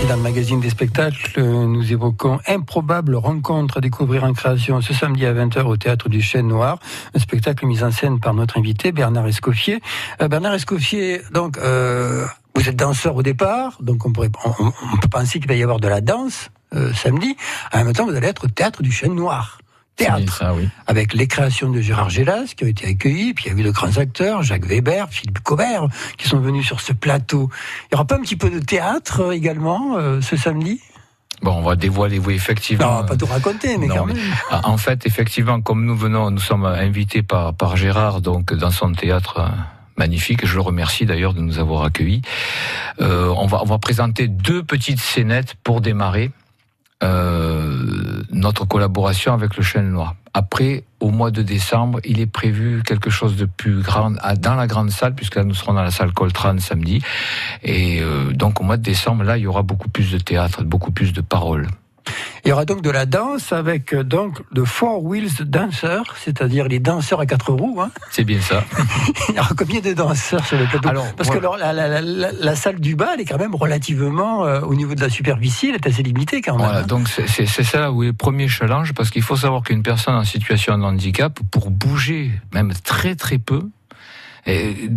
Et 0.02 0.06
dans 0.06 0.16
le 0.16 0.22
magazine 0.22 0.60
des 0.60 0.70
spectacles, 0.70 1.40
nous 1.40 1.92
évoquons 1.92 2.38
Improbable 2.46 3.16
rencontre 3.16 3.78
à 3.78 3.80
découvrir 3.80 4.22
en 4.22 4.32
création 4.32 4.80
ce 4.80 4.94
samedi 4.94 5.26
à 5.26 5.34
20h 5.34 5.62
au 5.64 5.76
théâtre 5.76 6.08
du 6.08 6.22
Chêne 6.22 6.46
Noir, 6.46 6.78
un 7.14 7.18
spectacle 7.18 7.66
mis 7.66 7.82
en 7.82 7.90
scène 7.90 8.20
par 8.20 8.32
notre 8.32 8.58
invité 8.58 8.92
Bernard 8.92 9.26
Escoffier. 9.26 9.80
Euh, 10.22 10.28
Bernard 10.28 10.54
Escoffier, 10.54 11.20
donc 11.32 11.58
euh, 11.58 12.24
vous 12.54 12.68
êtes 12.68 12.76
danseur 12.76 13.16
au 13.16 13.22
départ, 13.22 13.78
donc 13.80 14.06
on, 14.06 14.12
pourrait, 14.12 14.30
on, 14.44 14.96
peut 14.98 15.08
penser 15.10 15.40
qu'il 15.40 15.48
va 15.48 15.56
y 15.56 15.62
avoir 15.64 15.80
de 15.80 15.88
la 15.88 16.00
danse 16.00 16.50
euh, 16.74 16.92
samedi. 16.92 17.36
En 17.72 17.84
même 17.84 17.92
temps, 17.92 18.06
vous 18.06 18.14
allez 18.14 18.28
être 18.28 18.44
au 18.44 18.48
théâtre 18.48 18.82
du 18.82 18.92
Chêne 18.92 19.16
Noir 19.16 19.58
théâtre, 19.98 20.44
avec 20.86 21.12
les 21.12 21.26
créations 21.26 21.70
de 21.70 21.80
Gérard 21.80 22.08
Gélas 22.08 22.54
qui 22.56 22.64
ont 22.64 22.68
été 22.68 22.86
accueillies, 22.86 23.34
puis 23.34 23.46
il 23.46 23.52
y 23.52 23.56
a 23.56 23.58
eu 23.58 23.64
de 23.64 23.70
grands 23.70 23.98
acteurs, 23.98 24.42
Jacques 24.42 24.64
Weber, 24.64 25.08
Philippe 25.10 25.40
Cobert, 25.40 25.88
qui 26.16 26.28
sont 26.28 26.38
venus 26.38 26.64
sur 26.64 26.80
ce 26.80 26.92
plateau. 26.92 27.50
Il 27.90 27.92
y 27.92 27.94
aura 27.96 28.06
pas 28.06 28.14
un 28.14 28.20
petit 28.20 28.36
peu 28.36 28.48
de 28.48 28.60
théâtre 28.60 29.20
euh, 29.20 29.32
également 29.32 29.96
euh, 29.96 30.20
ce 30.20 30.36
samedi? 30.36 30.80
Bon, 31.42 31.52
on 31.52 31.62
va 31.62 31.76
dévoiler, 31.76 32.18
oui, 32.18 32.34
effectivement. 32.34 33.00
Non, 33.00 33.06
pas 33.06 33.16
tout 33.16 33.26
raconter, 33.26 33.76
mais 33.76 33.88
quand 33.88 34.06
même. 34.06 34.16
en 34.64 34.76
fait, 34.76 35.06
effectivement, 35.06 35.60
comme 35.60 35.84
nous 35.84 35.96
venons, 35.96 36.30
nous 36.30 36.40
sommes 36.40 36.64
invités 36.64 37.22
par, 37.22 37.54
par 37.54 37.76
Gérard, 37.76 38.20
donc, 38.20 38.54
dans 38.54 38.70
son 38.70 38.92
théâtre 38.92 39.38
euh, 39.40 39.48
magnifique. 39.96 40.46
Je 40.46 40.54
le 40.54 40.60
remercie 40.60 41.06
d'ailleurs 41.06 41.34
de 41.34 41.40
nous 41.40 41.58
avoir 41.58 41.82
accueillis. 41.84 42.22
on 43.00 43.46
va, 43.46 43.62
on 43.62 43.66
va 43.66 43.78
présenter 43.78 44.28
deux 44.28 44.62
petites 44.62 45.00
scénettes 45.00 45.54
pour 45.62 45.80
démarrer. 45.80 46.30
Euh, 47.04 47.97
notre 48.38 48.64
collaboration 48.64 49.34
avec 49.34 49.56
le 49.56 49.62
Chêne 49.62 49.90
Noir. 49.90 50.14
Après, 50.34 50.84
au 51.00 51.10
mois 51.10 51.30
de 51.30 51.42
décembre, 51.42 52.00
il 52.04 52.20
est 52.20 52.26
prévu 52.26 52.82
quelque 52.84 53.10
chose 53.10 53.36
de 53.36 53.44
plus 53.44 53.80
grand 53.82 54.12
dans 54.36 54.54
la 54.54 54.66
grande 54.66 54.90
salle, 54.90 55.14
puisque 55.14 55.36
là 55.36 55.44
nous 55.44 55.54
serons 55.54 55.74
dans 55.74 55.82
la 55.82 55.90
salle 55.90 56.12
Coltrane 56.12 56.60
samedi. 56.60 57.02
Et 57.62 58.00
euh, 58.00 58.32
donc 58.32 58.60
au 58.60 58.64
mois 58.64 58.76
de 58.76 58.82
décembre, 58.82 59.24
là, 59.24 59.36
il 59.36 59.42
y 59.42 59.46
aura 59.46 59.62
beaucoup 59.62 59.88
plus 59.88 60.12
de 60.12 60.18
théâtre, 60.18 60.62
beaucoup 60.62 60.92
plus 60.92 61.12
de 61.12 61.20
paroles. 61.20 61.66
Il 62.44 62.48
y 62.48 62.52
aura 62.52 62.64
donc 62.64 62.82
de 62.82 62.90
la 62.90 63.06
danse 63.06 63.52
avec 63.52 63.92
euh, 63.92 64.04
donc 64.04 64.42
de 64.52 64.64
four 64.64 65.04
wheels 65.04 65.44
dancers, 65.44 66.14
c'est-à-dire 66.16 66.68
les 66.68 66.78
danseurs 66.78 67.20
à 67.20 67.26
quatre 67.26 67.52
roues. 67.52 67.80
Hein. 67.80 67.90
C'est 68.10 68.24
bien 68.24 68.40
ça. 68.40 68.64
Il 69.28 69.34
y 69.34 69.38
aura 69.38 69.50
combien 69.56 69.80
de 69.80 69.92
danseurs 69.92 70.44
sur 70.46 70.58
le 70.58 70.66
plateau? 70.66 70.88
Alors, 70.88 71.12
Parce 71.14 71.30
que 71.30 71.38
la, 71.38 72.56
salle 72.56 72.80
du 72.80 72.96
bas, 72.96 73.10
elle 73.14 73.20
est 73.20 73.24
quand 73.24 73.38
même 73.38 73.54
relativement, 73.54 74.44
euh, 74.44 74.60
au 74.60 74.74
niveau 74.74 74.94
de 74.94 75.00
la 75.00 75.10
superficie, 75.10 75.68
elle 75.68 75.74
est 75.74 75.86
assez 75.86 76.02
limitée 76.02 76.40
quand 76.40 76.56
même. 76.56 76.66
Voilà, 76.66 76.80
hein. 76.80 76.86
donc 76.86 77.08
c'est 77.08 77.46
ça 77.46 77.92
où 77.92 78.02
est 78.02 78.08
le 78.08 78.12
premier 78.12 78.48
challenge, 78.48 78.94
parce 78.94 79.10
qu'il 79.10 79.22
faut 79.22 79.36
savoir 79.36 79.62
qu'une 79.62 79.82
personne 79.82 80.14
en 80.14 80.24
situation 80.24 80.78
de 80.78 80.84
handicap, 80.84 81.38
pour 81.50 81.70
bouger, 81.70 82.32
même 82.52 82.72
très 82.84 83.14
très 83.14 83.38
peu, 83.38 83.68
et, 84.46 84.88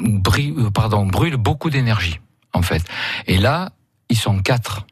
euh, 0.00 0.70
pardon, 0.72 1.06
brûle 1.06 1.36
beaucoup 1.36 1.70
d'énergie, 1.70 2.20
en 2.52 2.62
fait. 2.62 2.82
Et 3.26 3.38
là, 3.38 3.72
ils 4.08 4.16
sont 4.16 4.38
quatre 4.38 4.86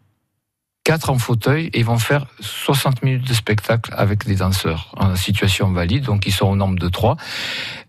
quatre 0.84 1.10
en 1.10 1.18
fauteuil 1.18 1.70
et 1.72 1.82
vont 1.82 1.98
faire 1.98 2.26
60 2.40 3.02
minutes 3.02 3.28
de 3.28 3.34
spectacle 3.34 3.92
avec 3.96 4.26
des 4.26 4.36
danseurs 4.36 4.92
en 4.96 5.14
situation 5.16 5.70
valide, 5.72 6.04
donc 6.04 6.26
ils 6.26 6.32
sont 6.32 6.46
au 6.46 6.56
nombre 6.56 6.78
de 6.78 6.88
trois. 6.88 7.16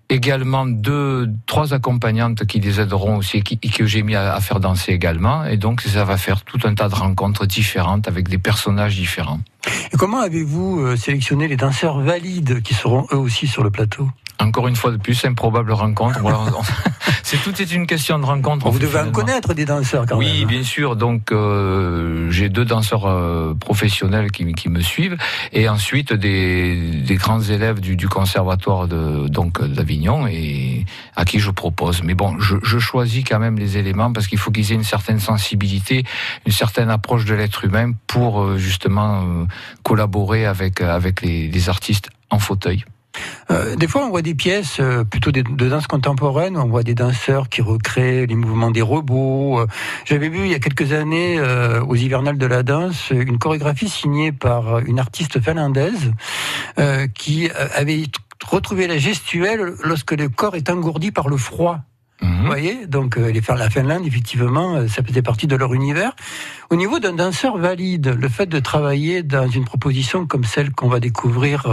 Également 0.10 0.65
deux, 0.65 1.29
trois 1.45 1.74
accompagnantes 1.74 2.45
qui 2.45 2.60
les 2.60 2.81
aideront 2.81 3.17
aussi, 3.17 3.38
et 3.38 3.69
que 3.69 3.86
j'ai 3.86 4.03
mis 4.03 4.15
à, 4.15 4.39
faire 4.41 4.60
danser 4.60 4.91
également. 4.91 5.45
Et 5.45 5.55
donc 5.55 5.79
ça 5.81 6.03
va 6.03 6.17
faire 6.17 6.43
tout 6.43 6.60
un 6.65 6.75
tas 6.75 6.89
de 6.89 6.95
rencontres 6.95 7.45
différentes 7.45 8.10
avec 8.10 8.27
des 8.27 8.38
personnages 8.38 8.95
différents. 8.95 9.39
Et 9.93 9.98
comment 9.98 10.19
avez-vous 10.19 10.81
euh, 10.81 10.95
sélectionné 10.98 11.48
les 11.48 11.55
danseurs 11.55 12.01
valides 12.01 12.62
qui 12.62 12.74
seront 12.74 13.07
eux 13.13 13.17
aussi 13.17 13.48
sur 13.48 13.63
le 13.63 13.71
plateau? 13.71 14.10
Encore 14.41 14.67
une 14.67 14.75
fois 14.75 14.91
de 14.91 14.98
plus, 14.98 15.24
improbable 15.25 15.71
rencontre. 15.71 16.19
c'est 17.24 17.38
tout 17.38 17.62
est 17.62 17.71
une 17.71 17.88
question 17.88 18.19
de 18.19 18.25
rencontre. 18.25 18.69
Vous 18.69 18.79
devez 18.79 19.00
en 19.00 19.12
connaître 19.12 19.53
des 19.53 19.65
danseurs 19.65 20.05
quand 20.07 20.17
oui, 20.17 20.25
même. 20.25 20.36
Oui, 20.36 20.45
bien 20.45 20.63
sûr. 20.63 20.95
Donc 20.95 21.31
euh, 21.31 22.29
j'ai 22.31 22.50
deux 22.50 22.65
danseurs 22.65 23.05
euh, 23.05 23.53
professionnels 23.53 24.31
qui, 24.31 24.51
qui, 24.53 24.69
me 24.69 24.81
suivent 24.81 25.17
et 25.53 25.69
ensuite 25.69 26.13
des, 26.13 26.75
des 26.75 27.15
grands 27.15 27.41
élèves 27.41 27.79
du, 27.79 27.95
du 27.95 28.07
conservatoire 28.07 28.88
de 28.88 29.27
donc 29.27 29.63
d'Avignon 29.63 30.27
et 30.27 30.86
à 31.15 31.25
qui 31.25 31.39
je 31.39 31.51
propose. 31.51 32.03
Mais 32.03 32.13
bon, 32.13 32.39
je, 32.39 32.55
je 32.63 32.79
choisis 32.79 33.24
quand 33.24 33.39
même 33.39 33.57
les 33.57 33.77
éléments 33.77 34.12
parce 34.12 34.27
qu'il 34.27 34.38
faut 34.38 34.51
qu'ils 34.51 34.71
aient 34.71 34.75
une 34.75 34.83
certaine 34.83 35.19
sensibilité, 35.19 36.03
une 36.45 36.51
certaine 36.51 36.89
approche 36.89 37.25
de 37.25 37.36
l'être 37.36 37.63
humain 37.63 37.91
pour 38.07 38.41
euh, 38.41 38.57
justement 38.57 39.21
euh, 39.21 39.45
collaborer 39.83 40.45
avec 40.45 40.81
avec 40.81 41.21
les, 41.21 41.48
les 41.48 41.69
artistes 41.69 42.10
en 42.29 42.39
fauteuil. 42.39 42.83
Euh, 43.50 43.75
des 43.75 43.88
fois, 43.88 44.06
on 44.06 44.10
voit 44.10 44.22
des 44.22 44.36
pièces 44.36 44.77
euh, 44.80 45.03
plutôt 45.03 45.32
de, 45.32 45.41
danse 45.41 45.88
contemporaine, 45.88 46.58
on 46.58 46.68
voit 46.68 46.84
des 46.84 46.96
danseurs 46.96 47.50
qui 47.50 47.62
recréent 47.62 48.25
les 48.27 48.36
mouvements 48.36 48.72
des 48.72 48.82
robots. 48.82 49.60
Euh, 49.60 49.68
j'avais 50.06 50.30
vu 50.30 50.39
il 50.46 50.51
y 50.51 50.56
a 50.56 50.60
quelques 50.60 50.94
années 50.94 51.39
aux 51.88 51.96
hivernales 51.96 52.38
de 52.38 52.46
la 52.46 52.63
danse 52.63 53.10
une 53.12 53.38
chorégraphie 53.38 53.89
signée 53.89 54.32
par 54.32 54.80
une 54.80 55.00
artiste 55.00 55.41
finlandaise 55.41 56.13
qui 57.13 57.50
avait 57.75 58.03
retrouvé 58.46 58.88
la 58.88 58.98
gestuelle 58.98 59.74
lorsque 59.84 60.12
le 60.12 60.30
corps 60.30 60.56
est 60.56 60.70
engourdi 60.70 61.12
par 61.12 61.30
le 61.30 61.38
froid. 61.38 61.80
Mhm. 62.22 62.39
Vous 62.41 62.46
voyez, 62.46 62.86
donc 62.88 63.18
la 63.18 63.70
Finlande, 63.70 64.06
effectivement, 64.06 64.88
ça 64.88 65.03
faisait 65.03 65.22
partie 65.22 65.48
de 65.48 65.56
leur 65.56 65.74
univers. 65.74 66.15
Au 66.72 66.78
niveau 66.78 67.00
d'un 67.00 67.12
danseur 67.12 67.58
valide, 67.58 68.16
le 68.18 68.30
fait 68.30 68.46
de 68.46 68.58
travailler 68.60 69.24
dans 69.24 69.50
une 69.50 69.66
proposition 69.66 70.25
comme 70.25 70.46
celle 70.46 70.72
qu'on 70.72 70.88
va 70.88 71.01
découvrir 71.01 71.66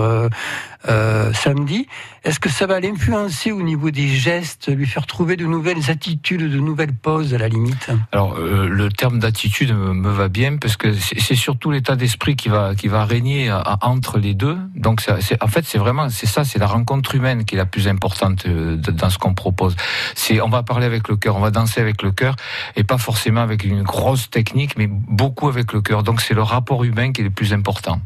euh, 0.89 1.33
samedi. 1.33 1.87
Est-ce 2.25 2.41
que 2.41 2.49
ça 2.49 2.67
va 2.67 2.81
l'influencer 2.81 3.53
au 3.53 3.63
niveau 3.63 3.91
des 3.91 4.09
gestes, 4.09 4.75
lui 4.75 4.87
faire 4.87 5.07
trouver 5.07 5.37
de 5.37 5.45
nouvelles 5.45 5.91
attitudes, 5.91 6.41
de 6.41 6.59
nouvelles 6.59 6.95
poses 6.95 7.33
à 7.35 7.39
la 7.39 7.49
limite? 7.49 7.91
Alors 8.13 8.37
euh, 8.37 8.69
le 8.69 8.89
terme 8.89 9.19
d'attitude 9.19 9.73
me, 9.73 10.11
va 10.11 10.29
bien 10.29 10.57
parce 10.57 10.77
que 10.77 10.93
c'est 10.95 11.35
surtout 11.37 11.71
l'état 11.71 11.95
d'esprit 11.97 12.37
qui 12.37 12.49
va 12.49 12.75
qui 12.75 12.89
va 12.89 13.05
régner 13.05 13.53
entre 13.83 14.19
les 14.19 14.35
deux. 14.35 14.59
Donc 14.75 15.05
en 15.41 15.47
fait 15.47 15.65
c'est 15.65 15.79
vraiment 15.79 16.11
c'est 16.11 16.27
ça, 16.27 16.45
c'est 16.45 16.59
la 16.59 16.67
rencontre 16.67 17.15
humaine 17.15 17.45
qui 17.45 17.55
est 17.55 17.59
la 17.59 17.67
plus 17.67 17.87
importante 17.87 18.47
euh, 18.47 18.77
dans 18.77 19.11
ce 19.11 19.19
qu'on 19.19 19.35
propose. 19.35 19.77
C'est 20.15 20.41
on 20.41 20.49
va 20.49 20.63
parler 20.63 20.87
avec 20.87 21.09
le 21.09 21.17
cœur, 21.17 21.37
on 21.37 21.41
va 21.41 21.51
danser 21.51 21.81
avec 21.81 22.03
le 22.03 22.11
cœur 22.11 22.35
et 22.77 22.85
pas 22.85 22.99
forcément 22.99 23.41
avec 23.41 23.65
une 23.65 23.83
grosse 23.83 24.31
technique, 24.31 24.77
mais 24.77 24.88
beaucoup 24.89 25.49
avec 25.49 25.73
le 25.73 25.81
cœur. 25.81 26.03
Donc 26.03 26.21
c'est 26.21 26.35
le 26.35 26.43
rapport 26.43 26.85
humain 26.85 27.13
qui 27.13 27.21
est 27.21 27.25
le 27.25 27.31
plus 27.31 27.53
important. 27.53 28.01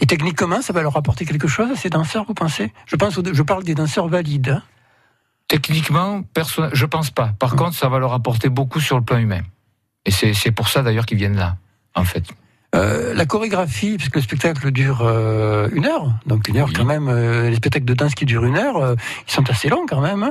Et 0.00 0.06
techniquement, 0.06 0.62
ça 0.62 0.72
va 0.72 0.82
leur 0.82 0.96
apporter 0.96 1.24
quelque 1.24 1.48
chose 1.48 1.70
à 1.70 1.76
ces 1.76 1.90
danseurs, 1.90 2.24
vous 2.24 2.34
pensez? 2.34 2.72
Je, 2.86 2.96
pense, 2.96 3.18
je 3.32 3.42
parle 3.42 3.64
des 3.64 3.74
danseurs 3.74 4.08
valides. 4.08 4.48
Hein. 4.48 4.62
Techniquement, 5.48 6.22
je 6.72 6.86
pense 6.86 7.10
pas. 7.10 7.34
Par 7.38 7.52
hum. 7.52 7.58
contre, 7.58 7.74
ça 7.74 7.88
va 7.88 7.98
leur 7.98 8.12
apporter 8.12 8.48
beaucoup 8.48 8.80
sur 8.80 8.96
le 8.96 9.04
plan 9.04 9.18
humain. 9.18 9.42
Et 10.04 10.10
c'est 10.10 10.52
pour 10.52 10.68
ça 10.68 10.82
d'ailleurs 10.82 11.04
qu'ils 11.04 11.18
viennent 11.18 11.36
là, 11.36 11.56
en 11.94 12.04
fait. 12.04 12.24
Euh, 12.74 13.14
la 13.14 13.26
chorégraphie, 13.26 13.96
puisque 13.96 14.16
le 14.16 14.22
spectacle 14.22 14.70
dure 14.70 15.02
euh, 15.02 15.68
une 15.72 15.86
heure, 15.86 16.12
donc 16.26 16.48
une 16.48 16.56
heure 16.58 16.68
quand 16.74 16.84
même, 16.84 17.08
euh, 17.08 17.48
les 17.48 17.56
spectacles 17.56 17.84
de 17.84 17.94
danse 17.94 18.14
qui 18.14 18.26
durent 18.26 18.44
une 18.44 18.56
heure, 18.56 18.96
ils 19.26 19.32
sont 19.32 19.48
assez 19.48 19.68
longs 19.68 19.86
quand 19.88 20.00
même. 20.00 20.24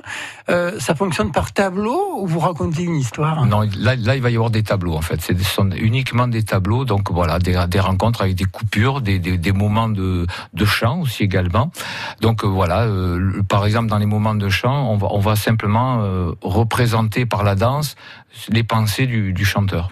Hein. 0.48 0.72
ça 0.80 0.96
fonctionne 0.96 1.32
par 1.32 1.54
tableau 1.54 2.18
ou 2.20 2.28
vous 2.28 2.40
racontez 2.40 2.84
une 2.84 2.96
histoire? 2.96 3.46
Non, 3.46 3.62
là, 3.78 3.96
là, 3.96 4.16
il 4.16 4.22
va 4.22 4.30
y 4.30 4.36
avoir 4.36 4.50
des 4.50 4.64
tableaux 4.64 4.96
en 4.96 5.02
fait. 5.02 5.22
Ce 5.22 5.34
sont 5.44 5.72
uniquement 5.72 6.28
des 6.28 6.44
tableaux, 6.44 6.86
donc 6.86 7.12
voilà, 7.12 7.40
des, 7.40 7.58
des 7.70 7.80
rencontres 7.80 8.22
avec 8.22 8.36
des 8.36 8.46
coupures, 8.46 9.02
des, 9.02 9.18
des, 9.18 9.38
des, 9.38 9.52
moments 9.52 9.90
de, 9.90 10.28
de 10.54 10.66
chant 10.66 11.02
aussi 11.02 11.24
également. 11.24 11.72
Donc 12.22 12.44
voilà, 12.44 12.88
par 13.48 13.66
exemple 13.66 13.88
dans 13.88 13.98
les 13.98 14.06
moments 14.06 14.36
de 14.36 14.50
chant, 14.50 14.92
on 14.92 14.98
va, 14.98 15.08
on 15.12 15.20
va 15.20 15.36
simplement 15.36 16.04
représenter 16.42 17.26
par 17.26 17.44
la 17.44 17.56
danse 17.56 17.96
les 18.50 18.64
pensées 18.64 19.08
du, 19.08 19.34
du 19.34 19.46
chanteur. 19.46 19.90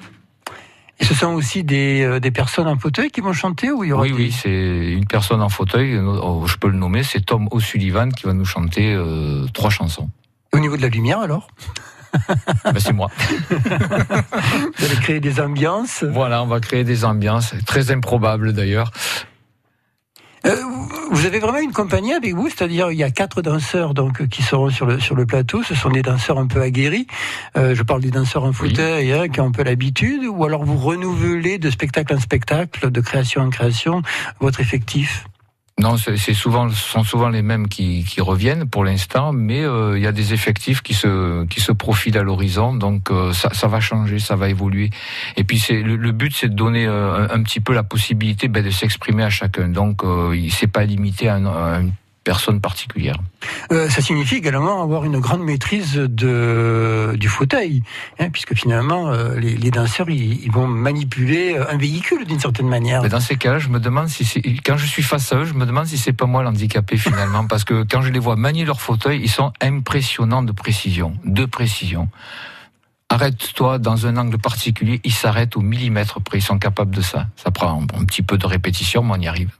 Ce 1.03 1.13
sont 1.13 1.33
aussi 1.33 1.63
des, 1.63 2.03
euh, 2.03 2.19
des 2.19 2.31
personnes 2.31 2.67
en 2.67 2.77
fauteuil 2.77 3.09
qui 3.09 3.21
vont 3.21 3.33
chanter 3.33 3.71
ou 3.71 3.83
il 3.83 3.89
y 3.89 3.93
aura 3.93 4.03
Oui, 4.03 4.13
oui, 4.15 4.31
c'est 4.31 4.49
une 4.49 5.05
personne 5.05 5.41
en 5.41 5.49
fauteuil, 5.49 5.97
oh, 5.97 6.45
je 6.47 6.55
peux 6.57 6.69
le 6.69 6.77
nommer, 6.77 7.03
c'est 7.03 7.21
Tom 7.21 7.47
O'Sullivan 7.51 8.09
qui 8.09 8.25
va 8.25 8.33
nous 8.33 8.45
chanter 8.45 8.93
euh, 8.93 9.45
trois 9.53 9.69
chansons. 9.69 10.09
au 10.53 10.59
niveau 10.59 10.77
de 10.77 10.81
la 10.81 10.89
lumière 10.89 11.19
alors 11.19 11.47
ben, 12.63 12.77
c'est 12.77 12.93
moi. 12.93 13.09
Vous 13.49 14.85
allez 14.85 14.95
créer 15.01 15.19
des 15.19 15.39
ambiances. 15.39 16.03
Voilà, 16.03 16.43
on 16.43 16.45
va 16.45 16.59
créer 16.59 16.83
des 16.83 17.05
ambiances, 17.05 17.55
très 17.65 17.89
improbables 17.89 18.53
d'ailleurs. 18.53 18.91
Euh, 20.45 20.55
vous 21.11 21.25
avez 21.25 21.39
vraiment 21.39 21.59
une 21.59 21.71
compagnie 21.71 22.13
avec 22.13 22.33
vous, 22.35 22.49
c'est-à-dire 22.49 22.91
il 22.91 22.97
y 22.97 23.03
a 23.03 23.11
quatre 23.11 23.41
danseurs 23.41 23.93
donc 23.93 24.27
qui 24.27 24.43
seront 24.43 24.69
sur 24.69 24.85
le 24.85 24.99
sur 24.99 25.15
le 25.15 25.25
plateau. 25.25 25.63
Ce 25.63 25.73
sont 25.73 25.89
des 25.89 26.01
danseurs 26.01 26.37
un 26.37 26.47
peu 26.47 26.61
aguerris. 26.61 27.07
Euh, 27.55 27.75
je 27.75 27.83
parle 27.83 28.01
des 28.01 28.11
danseurs 28.11 28.43
en 28.43 28.51
fauteuil 28.51 29.13
hein, 29.13 29.29
qui 29.29 29.39
ont 29.39 29.47
un 29.47 29.51
peu 29.51 29.63
l'habitude, 29.63 30.25
ou 30.25 30.43
alors 30.43 30.65
vous 30.65 30.77
renouvelez 30.77 31.59
de 31.59 31.69
spectacle 31.69 32.13
en 32.13 32.19
spectacle, 32.19 32.91
de 32.91 33.01
création 33.01 33.41
en 33.41 33.49
création, 33.49 34.01
votre 34.39 34.59
effectif. 34.59 35.25
Non, 35.79 35.97
c'est 35.97 36.33
souvent, 36.35 36.69
sont 36.69 37.03
souvent 37.03 37.29
les 37.29 37.41
mêmes 37.41 37.67
qui, 37.67 38.03
qui 38.03 38.21
reviennent 38.21 38.69
pour 38.69 38.83
l'instant, 38.83 39.33
mais 39.33 39.63
euh, 39.63 39.97
il 39.97 40.03
y 40.03 40.07
a 40.07 40.11
des 40.11 40.31
effectifs 40.31 40.83
qui 40.83 40.93
se 40.93 41.45
qui 41.45 41.61
se 41.61 41.71
profilent 41.71 42.17
à 42.17 42.21
l'horizon, 42.21 42.75
donc 42.75 43.09
euh, 43.09 43.33
ça, 43.33 43.51
ça, 43.53 43.67
va 43.67 43.79
changer, 43.79 44.19
ça 44.19 44.35
va 44.35 44.49
évoluer. 44.49 44.91
Et 45.35 45.43
puis 45.43 45.57
c'est 45.57 45.81
le, 45.81 46.11
but, 46.11 46.31
c'est 46.35 46.49
de 46.49 46.53
donner 46.53 46.85
euh, 46.85 47.27
un, 47.27 47.41
petit 47.41 47.59
peu 47.59 47.73
la 47.73 47.81
possibilité 47.81 48.49
ben, 48.49 48.63
de 48.63 48.69
s'exprimer 48.69 49.23
à 49.23 49.31
chacun. 49.31 49.67
Donc 49.67 50.03
c'est 50.51 50.67
pas 50.67 50.85
limité 50.85 51.27
à, 51.27 51.37
un, 51.37 51.87
personne 52.23 52.61
particulière. 52.61 53.17
Euh, 53.71 53.89
ça 53.89 54.01
signifie 54.01 54.35
également 54.35 54.81
avoir 54.81 55.03
une 55.03 55.19
grande 55.19 55.43
maîtrise 55.43 55.95
de, 55.95 57.15
du 57.17 57.27
fauteuil, 57.27 57.83
hein, 58.19 58.29
puisque 58.29 58.55
finalement, 58.55 59.09
euh, 59.09 59.35
les, 59.35 59.55
les, 59.55 59.71
danseurs, 59.71 60.09
ils, 60.09 60.43
ils, 60.43 60.51
vont 60.51 60.67
manipuler 60.67 61.57
un 61.57 61.77
véhicule 61.77 62.25
d'une 62.25 62.39
certaine 62.39 62.67
manière. 62.67 63.01
Mais 63.01 63.09
dans 63.09 63.19
ces 63.19 63.35
cas-là, 63.35 63.59
je 63.59 63.69
me 63.69 63.79
demande 63.79 64.07
si 64.07 64.25
c'est, 64.25 64.41
quand 64.41 64.77
je 64.77 64.85
suis 64.85 65.03
face 65.03 65.31
à 65.33 65.37
eux, 65.37 65.45
je 65.45 65.53
me 65.53 65.65
demande 65.65 65.85
si 65.85 65.97
c'est 65.97 66.13
pas 66.13 66.25
moi 66.25 66.43
l'handicapé 66.43 66.97
finalement, 66.97 67.45
parce 67.49 67.63
que 67.63 67.83
quand 67.83 68.01
je 68.01 68.09
les 68.09 68.19
vois 68.19 68.35
manier 68.35 68.65
leur 68.65 68.81
fauteuil, 68.81 69.19
ils 69.21 69.29
sont 69.29 69.51
impressionnants 69.61 70.43
de 70.43 70.51
précision, 70.51 71.13
de 71.25 71.45
précision. 71.45 72.09
Arrête-toi 73.09 73.77
dans 73.77 74.07
un 74.07 74.17
angle 74.17 74.39
particulier, 74.39 74.99
ils 75.03 75.13
s'arrêtent 75.13 75.55
au 75.55 75.61
millimètre 75.61 76.19
près, 76.19 76.39
ils 76.39 76.41
sont 76.41 76.57
capables 76.57 76.95
de 76.95 77.01
ça. 77.01 77.27
Ça 77.35 77.51
prend 77.51 77.79
un 77.79 78.05
petit 78.05 78.23
peu 78.23 78.37
de 78.39 78.47
répétition, 78.47 79.03
mais 79.03 79.13
on 79.13 79.21
y 79.21 79.27
arrive. 79.27 79.51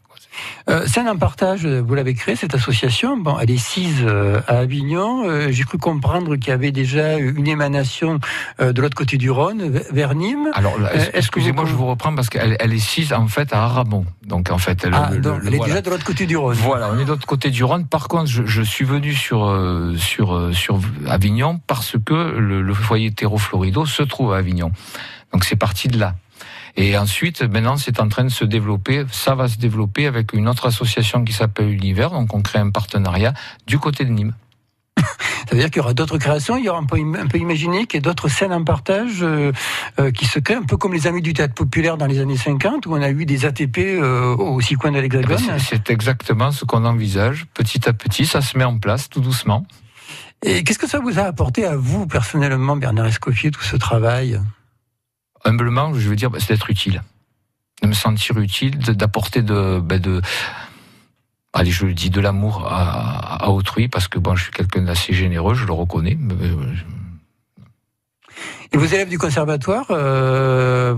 Euh, 0.69 0.85
Scène 0.87 1.07
en 1.07 1.17
partage, 1.17 1.65
vous 1.65 1.95
l'avez 1.95 2.13
créée, 2.13 2.35
cette 2.35 2.55
association. 2.55 3.17
Bon, 3.17 3.37
elle 3.39 3.51
est 3.51 3.57
sise 3.57 4.01
euh, 4.03 4.41
à 4.47 4.59
Avignon. 4.59 5.23
Euh, 5.25 5.47
J'ai 5.51 5.63
cru 5.63 5.77
comprendre 5.77 6.35
qu'il 6.35 6.49
y 6.49 6.51
avait 6.51 6.71
déjà 6.71 7.17
une 7.17 7.47
émanation 7.47 8.19
de 8.59 8.81
l'autre 8.81 8.95
côté 8.95 9.17
du 9.17 9.29
Rhône, 9.29 9.79
vers 9.91 10.15
Nîmes. 10.15 10.49
Alors, 10.53 10.75
excusez-moi, 11.13 11.65
je 11.65 11.73
vous 11.73 11.85
reprends 11.85 12.15
parce 12.15 12.29
qu'elle 12.29 12.55
elle 12.59 12.73
est 12.73 12.79
sise 12.79 13.13
en 13.13 13.27
fait 13.27 13.53
à 13.53 13.63
Aramon. 13.63 14.05
Donc 14.25 14.49
en 14.49 14.57
fait, 14.57 14.83
elle, 14.85 14.93
ah, 14.93 15.09
le, 15.11 15.19
donc, 15.19 15.41
elle 15.45 15.55
est 15.55 15.59
déjà 15.59 15.81
de 15.81 15.89
l'autre 15.89 16.05
côté 16.05 16.25
du 16.25 16.37
Rhône. 16.37 16.55
Voilà, 16.55 16.89
on 16.93 16.99
est 16.99 17.05
de 17.05 17.09
l'autre 17.09 17.27
côté 17.27 17.49
du 17.49 17.63
Rhône. 17.63 17.85
Par 17.85 18.07
contre, 18.07 18.27
je, 18.27 18.43
je 18.45 18.61
suis 18.61 18.85
venu 18.85 19.13
sur 19.13 19.39
sur 19.97 20.49
sur 20.53 20.79
Avignon 21.07 21.59
parce 21.67 21.95
que 22.03 22.13
le, 22.13 22.61
le 22.61 22.73
foyer 22.73 23.11
Terro 23.11 23.37
Florido 23.37 23.85
se 23.85 24.03
trouve 24.03 24.33
à 24.33 24.37
Avignon. 24.37 24.71
Donc 25.31 25.45
c'est 25.45 25.55
parti 25.55 25.87
de 25.87 25.99
là. 25.99 26.15
Et 26.75 26.97
ensuite, 26.97 27.41
maintenant, 27.43 27.77
c'est 27.77 27.99
en 27.99 28.07
train 28.07 28.23
de 28.23 28.29
se 28.29 28.45
développer. 28.45 29.05
Ça 29.11 29.35
va 29.35 29.47
se 29.47 29.57
développer 29.57 30.07
avec 30.07 30.33
une 30.33 30.47
autre 30.47 30.65
association 30.65 31.23
qui 31.23 31.33
s'appelle 31.33 31.69
Univers. 31.69 32.09
Donc, 32.09 32.33
on 32.33 32.41
crée 32.41 32.59
un 32.59 32.71
partenariat 32.71 33.33
du 33.67 33.77
côté 33.77 34.05
de 34.05 34.11
Nîmes. 34.11 34.33
Ça 34.97 35.51
veut 35.51 35.57
dire 35.57 35.69
qu'il 35.69 35.77
y 35.77 35.79
aura 35.81 35.93
d'autres 35.93 36.17
créations, 36.17 36.57
il 36.57 36.65
y 36.65 36.69
aura 36.69 36.79
un 36.79 36.85
peu, 36.85 36.97
un 36.97 37.27
peu 37.27 37.37
imaginé 37.37 37.85
qu'il 37.85 37.97
y 37.97 37.99
ait 37.99 38.01
d'autres 38.01 38.27
scènes 38.27 38.53
en 38.53 38.63
partage 38.63 39.19
euh, 39.21 39.51
euh, 39.99 40.11
qui 40.11 40.25
se 40.25 40.39
créent, 40.39 40.55
un 40.55 40.63
peu 40.63 40.77
comme 40.77 40.93
les 40.93 41.07
Amis 41.07 41.21
du 41.21 41.33
théâtre 41.33 41.53
populaire 41.53 41.97
dans 41.97 42.05
les 42.05 42.19
années 42.19 42.37
50, 42.37 42.85
où 42.85 42.93
on 42.93 43.01
a 43.01 43.09
eu 43.09 43.25
des 43.25 43.45
ATP 43.45 43.77
euh, 43.79 44.35
aux 44.35 44.61
six 44.61 44.75
coins 44.75 44.91
de 44.91 44.99
l'Hexagone. 44.99 45.37
Eh 45.43 45.47
ben, 45.47 45.59
c'est 45.59 45.89
exactement 45.89 46.51
ce 46.51 46.65
qu'on 46.65 46.85
envisage. 46.85 47.45
Petit 47.53 47.87
à 47.87 47.93
petit, 47.93 48.25
ça 48.25 48.41
se 48.41 48.57
met 48.57 48.63
en 48.63 48.77
place, 48.77 49.09
tout 49.09 49.21
doucement. 49.21 49.65
Et 50.45 50.63
qu'est-ce 50.63 50.79
que 50.79 50.89
ça 50.89 50.99
vous 50.99 51.19
a 51.19 51.23
apporté 51.23 51.65
à 51.65 51.75
vous, 51.75 52.05
personnellement, 52.05 52.75
Bernard 52.75 53.07
Escoffier, 53.07 53.51
tout 53.51 53.63
ce 53.63 53.75
travail? 53.75 54.39
Humblement, 55.45 55.93
je 55.93 56.09
veux 56.09 56.15
dire, 56.15 56.29
bah, 56.29 56.39
c'est 56.39 56.53
d'être 56.53 56.69
utile, 56.69 57.03
de 57.81 57.87
me 57.87 57.93
sentir 57.93 58.37
utile, 58.39 58.77
d'apporter 58.77 59.41
de, 59.41 59.79
bah, 59.79 59.99
de, 59.99 60.21
allez, 61.53 61.71
je 61.71 61.85
le 61.85 61.93
dis, 61.93 62.09
de 62.09 62.19
l'amour 62.19 62.67
à, 62.67 63.49
autrui, 63.49 63.87
parce 63.87 64.07
que 64.07 64.19
bon, 64.19 64.35
je 64.35 64.43
suis 64.43 64.51
quelqu'un 64.51 64.81
d'assez 64.81 65.13
généreux, 65.13 65.53
je 65.53 65.65
le 65.65 65.73
reconnais. 65.73 66.17
Euh, 66.41 66.73
et 68.71 68.77
vos 68.77 68.85
élèves 68.85 69.09
du 69.09 69.19
conservatoire, 69.19 69.85
euh, 69.91 70.95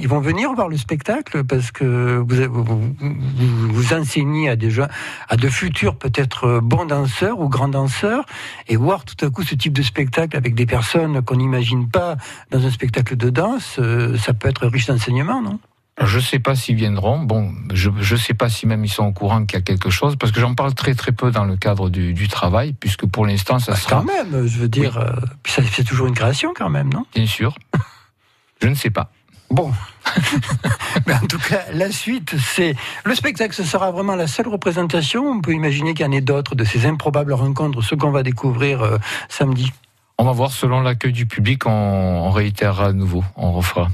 ils 0.00 0.08
vont 0.08 0.20
venir 0.20 0.52
voir 0.54 0.68
le 0.68 0.76
spectacle 0.76 1.44
parce 1.44 1.70
que 1.70 2.16
vous, 2.16 2.94
vous, 2.98 3.94
enseignez 3.94 4.48
à 4.48 4.56
des 4.56 4.80
à 4.80 5.36
de 5.36 5.48
futurs 5.48 5.96
peut-être 5.96 6.60
bons 6.60 6.84
danseurs 6.84 7.40
ou 7.40 7.48
grands 7.48 7.68
danseurs, 7.68 8.26
et 8.68 8.76
voir 8.76 9.04
tout 9.04 9.24
à 9.24 9.30
coup 9.30 9.42
ce 9.42 9.54
type 9.54 9.72
de 9.72 9.82
spectacle 9.82 10.36
avec 10.36 10.54
des 10.54 10.66
personnes 10.66 11.22
qu'on 11.22 11.36
n'imagine 11.36 11.88
pas 11.88 12.16
dans 12.50 12.64
un 12.64 12.70
spectacle 12.70 13.16
de 13.16 13.30
danse, 13.30 13.76
euh, 13.78 14.16
ça 14.18 14.34
peut 14.34 14.48
être 14.48 14.66
riche 14.66 14.86
d'enseignement, 14.86 15.40
non? 15.42 15.58
Je 16.00 16.16
ne 16.16 16.22
sais 16.22 16.38
pas 16.38 16.54
s'ils 16.54 16.76
viendront. 16.76 17.18
Bon, 17.18 17.52
je 17.72 17.90
ne 17.90 18.18
sais 18.18 18.34
pas 18.34 18.48
si 18.48 18.66
même 18.66 18.84
ils 18.84 18.90
sont 18.90 19.04
au 19.04 19.12
courant 19.12 19.44
qu'il 19.46 19.58
y 19.58 19.62
a 19.62 19.62
quelque 19.62 19.90
chose, 19.90 20.16
parce 20.16 20.32
que 20.32 20.40
j'en 20.40 20.54
parle 20.54 20.74
très 20.74 20.94
très 20.94 21.12
peu 21.12 21.30
dans 21.30 21.44
le 21.44 21.56
cadre 21.56 21.88
du, 21.88 22.12
du 22.12 22.28
travail, 22.28 22.74
puisque 22.74 23.06
pour 23.06 23.26
l'instant, 23.26 23.58
ça 23.58 23.72
bah, 23.72 23.78
sera. 23.78 23.96
Quand 23.96 24.04
même, 24.04 24.46
je 24.46 24.58
veux 24.58 24.68
dire, 24.68 24.98
oui. 25.00 25.62
euh, 25.62 25.64
c'est 25.72 25.84
toujours 25.84 26.06
une 26.06 26.14
création 26.14 26.52
quand 26.54 26.68
même, 26.68 26.92
non? 26.92 27.06
Bien 27.14 27.26
sûr. 27.26 27.54
je 28.62 28.68
ne 28.68 28.74
sais 28.74 28.90
pas. 28.90 29.10
Bon. 29.50 29.72
Mais 31.06 31.14
en 31.14 31.26
tout 31.26 31.38
cas, 31.38 31.64
la 31.72 31.90
suite, 31.90 32.34
c'est. 32.38 32.74
Le 33.04 33.14
spectacle, 33.14 33.54
ce 33.54 33.64
sera 33.64 33.90
vraiment 33.90 34.16
la 34.16 34.26
seule 34.26 34.48
représentation. 34.48 35.28
On 35.30 35.40
peut 35.40 35.52
imaginer 35.52 35.94
qu'il 35.94 36.04
y 36.04 36.08
en 36.08 36.12
ait 36.12 36.20
d'autres 36.20 36.54
de 36.54 36.64
ces 36.64 36.86
improbables 36.86 37.32
rencontres, 37.32 37.82
ce 37.82 37.94
qu'on 37.94 38.10
va 38.10 38.22
découvrir 38.22 38.82
euh, 38.82 38.98
samedi. 39.28 39.72
On 40.18 40.24
va 40.24 40.32
voir 40.32 40.50
selon 40.50 40.80
l'accueil 40.80 41.12
du 41.12 41.26
public, 41.26 41.66
on, 41.66 41.70
on, 41.70 42.30
réitérera 42.30 42.86
à 42.86 42.92
nouveau, 42.94 43.22
on 43.36 43.52
refera. 43.52 43.90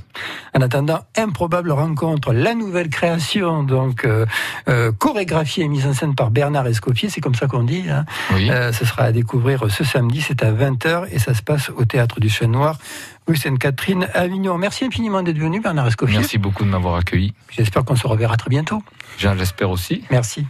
En 0.55 0.61
attendant, 0.61 1.01
improbable 1.17 1.73
rencontre, 1.73 2.33
la 2.33 2.55
nouvelle 2.55 2.91
création, 2.91 3.65
donc 3.65 4.05
euh, 4.05 4.25
euh, 4.69 4.93
chorégraphiée 4.93 5.65
et 5.65 5.69
mise 5.69 5.85
en 5.85 5.93
scène 5.95 6.15
par 6.15 6.31
Bernard 6.31 6.69
Escoffier, 6.69 7.09
c'est 7.09 7.21
comme 7.21 7.35
ça 7.35 7.49
qu'on 7.49 7.65
dit. 7.65 7.87
Hein. 7.91 8.05
Oui. 8.35 8.49
Euh, 8.49 8.71
ce 8.71 8.85
sera 8.85 9.03
à 9.03 9.11
découvrir 9.11 9.69
ce 9.69 9.83
samedi, 9.83 10.21
c'est 10.21 10.45
à 10.45 10.53
20h 10.53 11.09
et 11.11 11.19
ça 11.19 11.35
se 11.35 11.43
passe 11.43 11.71
au 11.71 11.85
théâtre 11.87 12.21
du 12.21 12.29
Chêne 12.29 12.53
Noir, 12.53 12.79
rue 13.27 13.35
Sainte-Catherine, 13.35 14.07
Avignon. 14.15 14.59
Merci 14.59 14.85
infiniment 14.85 15.25
d'être 15.25 15.39
venu, 15.39 15.61
Bernard 15.61 15.89
Escoffier. 15.89 16.19
Merci 16.19 16.39
beaucoup 16.39 16.63
de 16.63 16.71
m'avoir 16.71 16.95
accueilli. 16.95 17.35
J'espère 17.51 17.85
qu'on 17.85 17.97
se 17.97 18.07
reverra 18.07 18.37
très 18.37 18.49
bientôt. 18.49 18.81
J'espère 19.19 19.71
aussi. 19.71 20.05
Merci. 20.13 20.47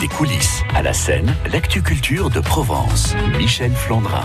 Des 0.00 0.08
coulisses 0.08 0.62
à 0.74 0.80
la 0.80 0.94
scène, 0.94 1.36
l'actu 1.52 1.82
culture 1.82 2.30
de 2.30 2.40
Provence. 2.40 3.14
Michel 3.36 3.72
Flandrin. 3.72 4.24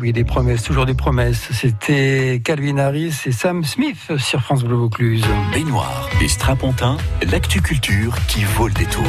Oui, 0.00 0.12
des 0.12 0.24
promesses, 0.24 0.62
toujours 0.62 0.86
des 0.86 0.94
promesses. 0.94 1.48
C'était 1.52 2.40
Calvin 2.44 2.78
Harris 2.78 3.14
et 3.26 3.32
Sam 3.32 3.64
Smith 3.64 4.12
sur 4.18 4.40
France 4.40 4.64
Bleu 4.64 4.76
Vaucluse. 4.76 5.24
Baignoire 5.52 6.08
et 6.22 6.28
strapontin, 6.28 6.96
l'actu 7.30 7.60
culture 7.60 8.14
qui 8.26 8.44
vaut 8.44 8.68
le 8.68 8.74
détour. 8.74 9.04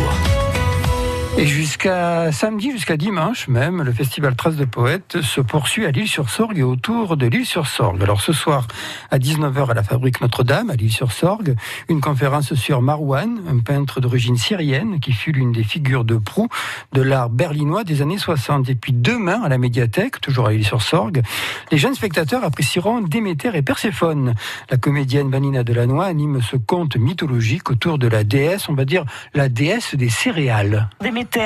Et 1.37 1.45
jusqu'à 1.45 2.31
samedi, 2.31 2.71
jusqu'à 2.71 2.95
dimanche 2.95 3.49
même, 3.49 3.83
le 3.83 3.91
festival 3.91 4.37
Traces 4.37 4.55
de 4.55 4.63
Poètes 4.63 5.21
se 5.21 5.41
poursuit 5.41 5.85
à 5.85 5.91
l'île-sur-Sorgue 5.91 6.57
et 6.57 6.63
autour 6.63 7.17
de 7.17 7.27
l'île-sur-Sorgue. 7.27 8.01
Alors 8.01 8.21
ce 8.21 8.31
soir, 8.31 8.67
à 9.11 9.17
19h 9.17 9.71
à 9.71 9.73
la 9.73 9.83
Fabrique 9.83 10.21
Notre-Dame, 10.21 10.69
à 10.69 10.75
l'île-sur-Sorgue, 10.75 11.57
une 11.89 11.99
conférence 11.99 12.53
sur 12.53 12.81
Marwan, 12.81 13.41
un 13.49 13.59
peintre 13.59 13.99
d'origine 13.99 14.37
syrienne 14.37 15.01
qui 15.01 15.11
fut 15.11 15.33
l'une 15.33 15.51
des 15.51 15.65
figures 15.65 16.05
de 16.05 16.15
proue 16.15 16.47
de 16.93 17.01
l'art 17.01 17.29
berlinois 17.29 17.83
des 17.83 18.01
années 18.01 18.17
60. 18.17 18.69
Et 18.69 18.75
puis 18.75 18.93
demain, 18.93 19.41
à 19.43 19.49
la 19.49 19.57
médiathèque, 19.57 20.21
toujours 20.21 20.47
à 20.47 20.53
l'île-sur-Sorgue, 20.53 21.21
les 21.69 21.77
jeunes 21.77 21.95
spectateurs 21.95 22.45
apprécieront 22.45 23.01
Déméter 23.01 23.53
et 23.55 23.61
Perséphone. 23.61 24.35
La 24.71 24.77
comédienne 24.77 25.29
Vanina 25.29 25.65
Delannoy 25.65 26.05
anime 26.05 26.41
ce 26.41 26.55
conte 26.55 26.95
mythologique 26.95 27.69
autour 27.69 27.97
de 27.97 28.07
la 28.07 28.23
déesse, 28.23 28.69
on 28.69 28.73
va 28.73 28.85
dire 28.85 29.03
la 29.33 29.49
déesse 29.49 29.95
des 29.95 30.09
céréales. 30.09 30.87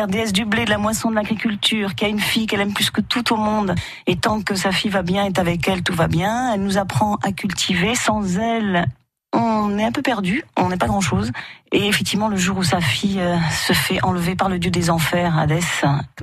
Déesse 0.08 0.34
du 0.34 0.46
blé, 0.46 0.66
de 0.66 0.70
la 0.70 0.78
moisson, 0.78 1.10
de 1.10 1.16
l'agriculture, 1.16 1.96
qui 1.96 2.06
a 2.06 2.08
une 2.08 2.20
fille 2.20 2.48
qu'elle 2.48 2.62
aime 2.62 2.74
plus 2.74 2.92
que 2.92 3.02
tout 3.02 3.34
au 3.34 3.38
monde. 3.38 3.76
Et 4.08 4.16
tant 4.16 4.42
que 4.42 4.56
sa 4.56 4.72
fille 4.72 4.92
va 4.92 5.02
bien, 5.02 5.26
est 5.26 5.40
avec 5.40 5.68
elle, 5.68 5.84
tout 5.84 5.96
va 5.96 6.08
bien. 6.08 6.54
Elle 6.54 6.64
nous 6.64 6.78
apprend 6.78 7.16
à 7.24 7.32
cultiver. 7.32 7.96
Sans 7.96 8.38
elle, 8.38 8.86
on 9.34 9.78
est 9.78 9.84
un 9.84 9.92
peu 9.92 10.02
perdu, 10.02 10.44
on 10.58 10.70
n'est 10.70 10.78
pas 10.78 10.88
grand-chose. 10.88 11.32
Et 11.72 11.88
effectivement, 11.88 12.28
le 12.28 12.38
jour 12.38 12.58
où 12.58 12.64
sa 12.64 12.82
fille 12.82 13.20
euh, 13.20 13.38
se 13.52 13.74
fait 13.74 14.04
enlever 14.04 14.36
par 14.36 14.50
le 14.50 14.58
dieu 14.58 14.72
des 14.72 14.90
enfers, 14.90 15.38
Hadès, 15.38 15.60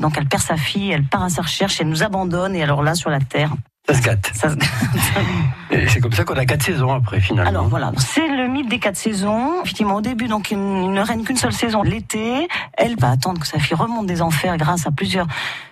donc 0.01 0.15
elle 0.19 0.27
perd 0.27 0.43
sa 0.43 0.57
fille, 0.57 0.91
elle 0.91 1.05
part 1.05 1.23
à 1.23 1.29
sa 1.29 1.43
recherche, 1.43 1.81
elle 1.81 1.89
nous 1.89 2.03
abandonne. 2.03 2.57
Et 2.57 2.63
alors 2.63 2.83
là, 2.83 2.95
sur 2.95 3.11
la 3.11 3.21
terre, 3.21 3.53
Ça 3.89 3.95
se 3.95 4.03
gâte. 4.03 4.31
ça 4.35 4.51
se... 4.51 4.57
Et 5.71 5.89
c'est 5.89 6.01
comme 6.01 6.13
ça 6.13 6.25
qu'on 6.25 6.37
a 6.37 6.45
quatre 6.45 6.63
saisons 6.63 6.93
après, 6.93 7.21
finalement. 7.21 7.51
Alors 7.51 7.69
voilà, 7.69 7.93
c'est 7.99 8.27
le 8.27 8.49
mythe 8.49 8.69
des 8.69 8.79
quatre 8.79 8.97
saisons. 8.97 9.63
Effectivement, 9.63 9.97
au 9.97 10.01
début, 10.01 10.27
donc 10.29 10.51
il 10.51 10.59
ne 10.59 11.01
règne 11.01 11.25
qu'une 11.25 11.37
seule 11.37 11.53
saison, 11.53 11.83
l'été. 11.83 12.49
Elle 12.73 12.97
va 12.97 13.11
attendre 13.11 13.41
que 13.41 13.47
sa 13.47 13.59
fille 13.59 13.77
remonte 13.77 14.07
des 14.07 14.23
enfers 14.23 14.57
grâce 14.57 14.87
à 14.87 14.91
plusieurs 14.91 15.27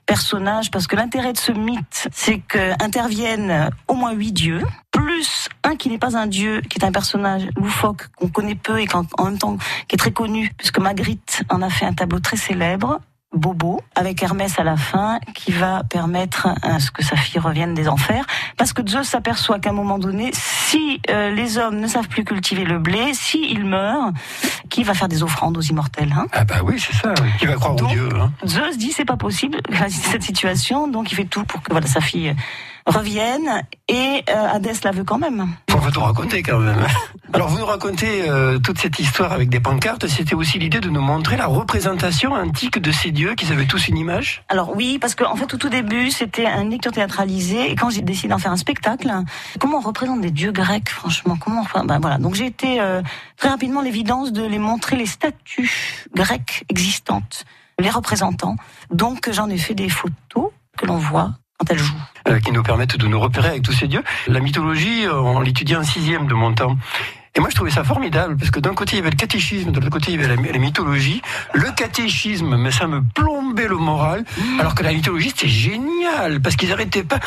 personnages, 0.06 0.70
parce 0.70 0.86
que 0.86 0.96
l'intérêt 0.96 1.32
de 1.32 1.38
ce 1.38 1.52
mythe, 1.52 2.08
c'est 2.12 2.38
que 2.38 2.72
interviennent 2.82 3.70
au 3.88 3.94
moins 3.94 4.12
huit 4.12 4.32
dieux, 4.32 4.62
plus 4.90 5.48
un 5.62 5.76
qui 5.76 5.88
n'est 5.88 5.98
pas 5.98 6.16
un 6.16 6.26
dieu, 6.26 6.60
qui 6.60 6.78
est 6.78 6.84
un 6.84 6.92
personnage 6.92 7.48
loufoque 7.56 8.08
qu'on 8.16 8.28
connaît 8.28 8.54
peu 8.54 8.80
et 8.80 8.86
qu'en 8.86 9.06
en 9.18 9.24
même 9.24 9.38
temps 9.38 9.56
qui 9.88 9.94
est 9.94 9.98
très 9.98 10.12
connu, 10.12 10.52
puisque 10.58 10.78
Magritte 10.78 11.42
en 11.48 11.62
a 11.62 11.70
fait 11.70 11.86
un 11.86 11.94
tableau 11.94 12.20
très 12.20 12.36
célèbre. 12.36 13.00
Bobo, 13.34 13.80
avec 13.94 14.22
Hermès 14.22 14.58
à 14.58 14.64
la 14.64 14.76
fin, 14.76 15.18
qui 15.34 15.52
va 15.52 15.82
permettre 15.84 16.48
à 16.62 16.80
ce 16.80 16.90
que 16.90 17.02
sa 17.02 17.16
fille 17.16 17.40
revienne 17.40 17.74
des 17.74 17.88
enfers. 17.88 18.24
Parce 18.56 18.72
que 18.72 18.86
Zeus 18.86 19.08
s'aperçoit 19.08 19.58
qu'à 19.58 19.70
un 19.70 19.74
moment 19.74 19.98
donné, 19.98 20.30
si 20.32 21.00
euh, 21.10 21.30
les 21.30 21.58
hommes 21.58 21.78
ne 21.78 21.86
savent 21.86 22.08
plus 22.08 22.24
cultiver 22.24 22.64
le 22.64 22.78
blé, 22.78 23.12
si 23.14 23.46
ils 23.50 23.64
meurent, 23.64 24.12
qui 24.70 24.84
va 24.84 24.94
faire 24.94 25.08
des 25.08 25.22
offrandes 25.22 25.56
aux 25.56 25.62
immortels 25.62 26.12
hein 26.16 26.26
Ah 26.32 26.44
bah 26.44 26.60
oui, 26.64 26.78
c'est 26.78 26.94
ça. 26.94 27.14
Qui 27.38 27.46
va 27.46 27.54
croire 27.54 27.74
Donc, 27.74 27.90
au 27.90 27.92
Dieu 27.92 28.08
hein. 28.14 28.32
Zeus 28.46 28.76
dit 28.76 28.92
c'est 28.92 29.04
pas 29.04 29.16
possible 29.16 29.58
cette 29.88 30.22
situation, 30.22 30.88
donc 30.88 31.12
il 31.12 31.14
fait 31.14 31.24
tout 31.24 31.44
pour 31.44 31.62
que 31.62 31.72
voilà 31.72 31.86
sa 31.86 32.00
fille 32.00 32.34
revienne 32.86 33.62
et 33.88 34.22
euh, 34.28 34.48
Hadès 34.52 34.74
la 34.84 34.90
veut 34.90 35.04
quand 35.04 35.18
même. 35.18 35.46
Faut 35.70 35.78
pas 35.78 35.90
tout 35.90 36.00
raconter 36.00 36.42
quand 36.42 36.58
même. 36.58 36.86
Alors 37.32 37.48
vous 37.48 37.58
nous 37.58 37.66
racontez 37.66 38.28
euh, 38.28 38.58
toute 38.58 38.78
cette 38.78 38.98
histoire 38.98 39.32
avec 39.32 39.48
des 39.48 39.60
pancartes. 39.60 40.06
C'était 40.06 40.34
aussi 40.34 40.58
l'idée 40.58 40.80
de 40.80 40.90
nous 40.90 41.00
montrer 41.00 41.36
la 41.36 41.46
représentation 41.46 42.32
antique 42.32 42.78
de 42.78 42.92
ces 42.92 43.10
dieux 43.10 43.34
qui 43.34 43.50
avaient 43.50 43.66
tous 43.66 43.88
une 43.88 43.96
image. 43.96 44.44
Alors 44.48 44.76
oui, 44.76 44.98
parce 45.00 45.14
qu'en 45.14 45.32
en 45.32 45.36
fait 45.36 45.52
au 45.54 45.56
tout 45.56 45.70
début 45.70 46.10
c'était 46.10 46.46
un 46.46 46.68
lecture 46.68 46.92
théâtralisé 46.92 47.70
et 47.70 47.74
quand 47.74 47.90
j'ai 47.90 48.02
décidé 48.02 48.28
d'en 48.28 48.38
faire 48.38 48.52
un 48.52 48.56
spectacle, 48.56 49.10
comment 49.58 49.78
on 49.78 49.80
représente 49.80 50.20
des 50.20 50.30
dieux 50.30 50.52
grecs 50.52 50.90
franchement? 50.90 51.36
Comment 51.40 51.64
on... 51.74 51.84
ben, 51.84 51.98
voilà 51.98 52.18
donc 52.18 52.34
j'ai 52.34 52.46
été 52.46 52.80
euh, 52.80 53.02
très 53.36 53.48
rapidement 53.48 53.80
l'évidence 53.80 54.32
de 54.32 54.44
les 54.44 54.58
montrer 54.58 54.96
les 54.96 55.06
statues 55.06 56.06
grecques 56.14 56.64
existantes, 56.68 57.44
les 57.78 57.90
représentants. 57.90 58.56
Donc 58.90 59.30
j'en 59.32 59.48
ai 59.48 59.58
fait 59.58 59.74
des 59.74 59.88
photos 59.88 60.50
que 60.76 60.86
l'on 60.86 60.98
voit 60.98 61.32
quand 61.58 61.70
elles 61.70 61.78
jouent. 61.78 61.96
Euh, 62.28 62.40
qui 62.40 62.52
nous 62.52 62.62
permettent 62.62 62.96
de 62.96 63.06
nous 63.06 63.20
repérer 63.20 63.48
avec 63.48 63.62
tous 63.62 63.72
ces 63.72 63.86
dieux. 63.86 64.02
La 64.26 64.40
mythologie, 64.40 65.06
euh, 65.06 65.14
on 65.14 65.40
l'étudiait 65.40 65.76
en 65.76 65.82
sixième 65.82 66.26
de 66.26 66.34
mon 66.34 66.52
temps. 66.54 66.76
Et 67.36 67.40
moi, 67.40 67.50
je 67.50 67.56
trouvais 67.56 67.70
ça 67.70 67.82
formidable, 67.82 68.36
parce 68.36 68.52
que 68.52 68.60
d'un 68.60 68.74
côté, 68.74 68.92
il 68.92 68.98
y 68.98 69.00
avait 69.00 69.10
le 69.10 69.16
catéchisme, 69.16 69.72
de 69.72 69.80
l'autre 69.80 69.90
côté, 69.90 70.12
il 70.12 70.20
y 70.20 70.24
avait 70.24 70.36
la, 70.36 70.58
mythologie. 70.58 71.20
Le 71.52 71.70
catéchisme, 71.72 72.56
mais 72.56 72.70
ça 72.70 72.86
me 72.86 73.02
le 73.52 73.76
moral, 73.76 74.24
alors 74.58 74.74
que 74.74 74.82
la 74.82 74.92
mythologie, 74.92 75.30
c'était 75.30 75.48
génial, 75.48 76.40
parce 76.40 76.56
qu'ils 76.56 76.72
arrêtaient 76.72 77.02
pas, 77.02 77.18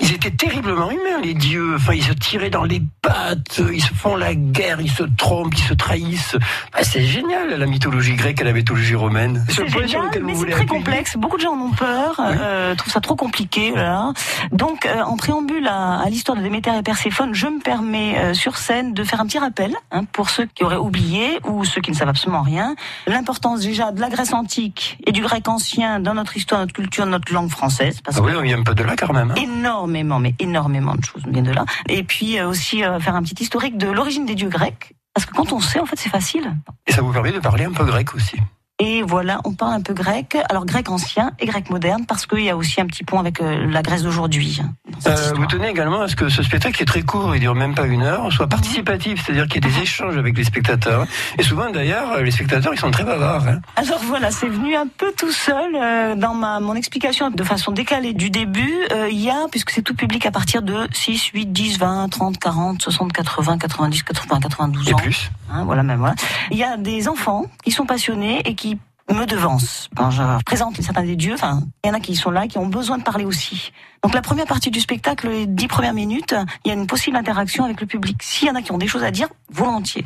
ils 0.00 0.12
étaient 0.12 0.30
terriblement 0.30 0.90
humains, 0.90 1.20
les 1.22 1.34
dieux. 1.34 1.74
Enfin, 1.76 1.94
ils 1.94 2.02
se 2.02 2.12
tiraient 2.12 2.50
dans 2.50 2.64
les 2.64 2.82
pattes, 3.02 3.60
ils 3.72 3.82
se 3.82 3.92
font 3.94 4.16
la 4.16 4.34
guerre, 4.34 4.80
ils 4.80 4.90
se 4.90 5.02
trompent, 5.02 5.54
ils 5.54 5.62
se 5.62 5.74
trahissent. 5.74 6.36
Bah, 6.72 6.80
c'est 6.82 7.02
génial, 7.02 7.58
la 7.58 7.66
mythologie 7.66 8.14
grecque 8.14 8.40
et 8.40 8.44
la 8.44 8.52
mythologie 8.52 8.94
romaine. 8.94 9.44
C'est 9.48 9.68
génial, 9.68 10.10
mais 10.22 10.34
c'est 10.34 10.50
très 10.50 10.66
complexe. 10.66 11.16
Beaucoup 11.16 11.36
de 11.36 11.42
gens 11.42 11.54
en 11.54 11.60
ont 11.60 11.72
peur, 11.72 12.20
euh, 12.20 12.74
trouvent 12.74 12.92
ça 12.92 13.00
trop 13.00 13.16
compliqué. 13.16 13.70
Voilà. 13.70 14.12
Donc, 14.52 14.86
euh, 14.86 15.02
en 15.02 15.16
préambule 15.16 15.66
à, 15.66 16.00
à 16.00 16.08
l'histoire 16.08 16.36
de 16.36 16.42
Déméter 16.42 16.70
et 16.78 16.82
Perséphone, 16.82 17.34
je 17.34 17.46
me 17.46 17.60
permets 17.60 18.18
euh, 18.18 18.34
sur 18.34 18.56
scène 18.56 18.94
de 18.94 19.04
faire 19.04 19.20
un 19.20 19.26
petit 19.26 19.38
rappel 19.38 19.74
hein, 19.90 20.04
pour 20.12 20.30
ceux 20.30 20.46
qui 20.46 20.64
auraient 20.64 20.76
oublié 20.76 21.38
ou 21.44 21.64
ceux 21.64 21.80
qui 21.80 21.90
ne 21.90 21.96
savent 21.96 22.08
absolument 22.08 22.42
rien. 22.42 22.74
L'importance 23.06 23.60
déjà 23.60 23.92
de 23.92 24.00
la 24.00 24.08
Grèce 24.08 24.32
antique 24.32 24.98
et 25.06 25.12
du 25.12 25.22
grec 25.22 25.48
ancien 25.48 25.63
dans 26.00 26.14
notre 26.14 26.36
histoire, 26.36 26.60
notre 26.60 26.72
culture, 26.74 27.06
notre 27.06 27.32
langue 27.32 27.50
française. 27.50 28.00
Parce 28.02 28.16
Ah 28.18 28.22
oui, 28.22 28.32
on 28.36 28.42
vient 28.42 28.58
un 28.58 28.62
peu 28.62 28.74
de 28.74 28.82
là 28.82 28.94
quand 28.96 29.12
même. 29.12 29.30
hein. 29.30 29.34
énormément, 29.36 30.18
mais 30.18 30.34
énormément 30.38 30.94
de 30.94 31.04
choses 31.04 31.22
viennent 31.26 31.44
de 31.44 31.52
là. 31.52 31.64
Et 31.88 32.02
puis 32.04 32.38
euh, 32.38 32.48
aussi 32.48 32.84
euh, 32.84 32.98
faire 33.00 33.14
un 33.14 33.22
petit 33.22 33.42
historique 33.42 33.78
de 33.78 33.88
l'origine 33.88 34.26
des 34.26 34.34
dieux 34.34 34.48
grecs. 34.48 34.92
Parce 35.14 35.26
que 35.26 35.32
quand 35.32 35.52
on 35.52 35.60
sait, 35.60 35.78
en 35.78 35.86
fait, 35.86 35.96
c'est 35.96 36.08
facile. 36.10 36.54
Et 36.86 36.92
ça 36.92 37.00
vous 37.00 37.12
permet 37.12 37.30
de 37.32 37.38
parler 37.38 37.64
un 37.64 37.72
peu 37.72 37.84
grec 37.84 38.14
aussi. 38.14 38.36
Et 38.80 39.02
voilà, 39.02 39.40
on 39.44 39.52
parle 39.54 39.74
un 39.74 39.80
peu 39.82 39.94
grec. 39.94 40.36
Alors 40.50 40.66
grec 40.66 40.90
ancien 40.90 41.30
et 41.38 41.46
grec 41.46 41.70
moderne, 41.70 42.06
parce 42.06 42.26
qu'il 42.26 42.40
y 42.40 42.50
a 42.50 42.56
aussi 42.56 42.80
un 42.80 42.86
petit 42.86 43.04
pont 43.04 43.20
avec 43.20 43.40
euh, 43.40 43.66
la 43.70 43.82
Grèce 43.82 44.02
d'aujourd'hui. 44.02 44.60
hein, 44.60 44.72
Euh, 45.06 45.32
vous 45.36 45.46
tenez 45.46 45.68
également 45.68 46.00
à 46.00 46.08
ce 46.08 46.16
que 46.16 46.28
ce 46.28 46.42
spectacle 46.42 46.76
qui 46.76 46.82
est 46.82 46.86
très 46.86 47.02
court, 47.02 47.36
il 47.36 47.40
dure 47.40 47.54
même 47.54 47.76
pas 47.76 47.86
une 47.86 48.02
heure, 48.02 48.32
soit 48.32 48.48
participatif, 48.48 49.24
c'est-à-dire 49.24 49.46
qu'il 49.46 49.64
y 49.64 49.68
ait 49.68 49.70
des 49.70 49.78
échanges 49.80 50.16
avec 50.16 50.36
les 50.36 50.42
spectateurs. 50.42 51.06
Et 51.38 51.44
souvent 51.44 51.70
d'ailleurs, 51.70 52.20
les 52.20 52.32
spectateurs 52.32 52.74
ils 52.74 52.80
sont 52.80 52.90
très 52.90 53.04
bavards. 53.04 53.46
hein. 53.46 53.60
Alors 53.76 54.00
voilà, 54.02 54.32
c'est 54.32 54.48
venu 54.48 54.74
un 54.74 54.88
peu 54.88 55.12
tout 55.16 55.30
seul 55.32 55.76
euh, 55.76 56.16
dans 56.16 56.34
ma 56.34 56.58
mon 56.58 56.74
explication 56.74 57.30
de 57.30 57.44
façon 57.44 57.70
décalée 57.70 58.12
du 58.12 58.30
début. 58.30 58.74
euh, 58.92 59.08
Il 59.08 59.20
y 59.20 59.30
a, 59.30 59.46
puisque 59.52 59.70
c'est 59.70 59.82
tout 59.82 59.94
public 59.94 60.26
à 60.26 60.32
partir 60.32 60.62
de 60.62 60.88
6, 60.92 61.26
8, 61.32 61.46
10, 61.52 61.78
20, 61.78 62.08
30, 62.08 62.38
40, 62.40 62.82
60, 62.82 63.12
80, 63.12 63.58
90, 63.58 64.02
80, 64.02 64.40
92 64.40 64.88
Et 64.88 64.94
ans. 64.94 64.96
plus. 64.96 65.30
Hein, 65.52 65.62
voilà, 65.64 65.84
même 65.84 65.98
voilà. 66.00 66.14
Il 66.50 66.56
y 66.56 66.64
a 66.64 66.76
des 66.76 67.06
enfants 67.06 67.44
qui 67.62 67.70
sont 67.70 67.86
passionnés 67.86 68.40
et 68.44 68.54
qui 68.56 68.73
me 69.10 69.26
devancent. 69.26 69.90
Quand 69.96 70.10
je 70.10 70.22
présente 70.44 70.80
certains 70.80 71.02
des 71.02 71.16
dieux, 71.16 71.34
enfin, 71.34 71.62
il 71.84 71.88
y 71.88 71.90
en 71.90 71.94
a 71.94 72.00
qui 72.00 72.16
sont 72.16 72.30
là, 72.30 72.46
qui 72.46 72.58
ont 72.58 72.66
besoin 72.66 72.98
de 72.98 73.02
parler 73.02 73.24
aussi. 73.24 73.72
Donc 74.02 74.14
la 74.14 74.22
première 74.22 74.46
partie 74.46 74.70
du 74.70 74.80
spectacle, 74.80 75.28
les 75.28 75.46
dix 75.46 75.68
premières 75.68 75.94
minutes, 75.94 76.34
il 76.64 76.68
y 76.68 76.70
a 76.70 76.74
une 76.74 76.86
possible 76.86 77.16
interaction 77.16 77.64
avec 77.64 77.80
le 77.80 77.86
public. 77.86 78.22
S'il 78.22 78.48
y 78.48 78.50
en 78.50 78.54
a 78.54 78.62
qui 78.62 78.72
ont 78.72 78.78
des 78.78 78.88
choses 78.88 79.04
à 79.04 79.10
dire, 79.10 79.28
volontiers. 79.50 80.04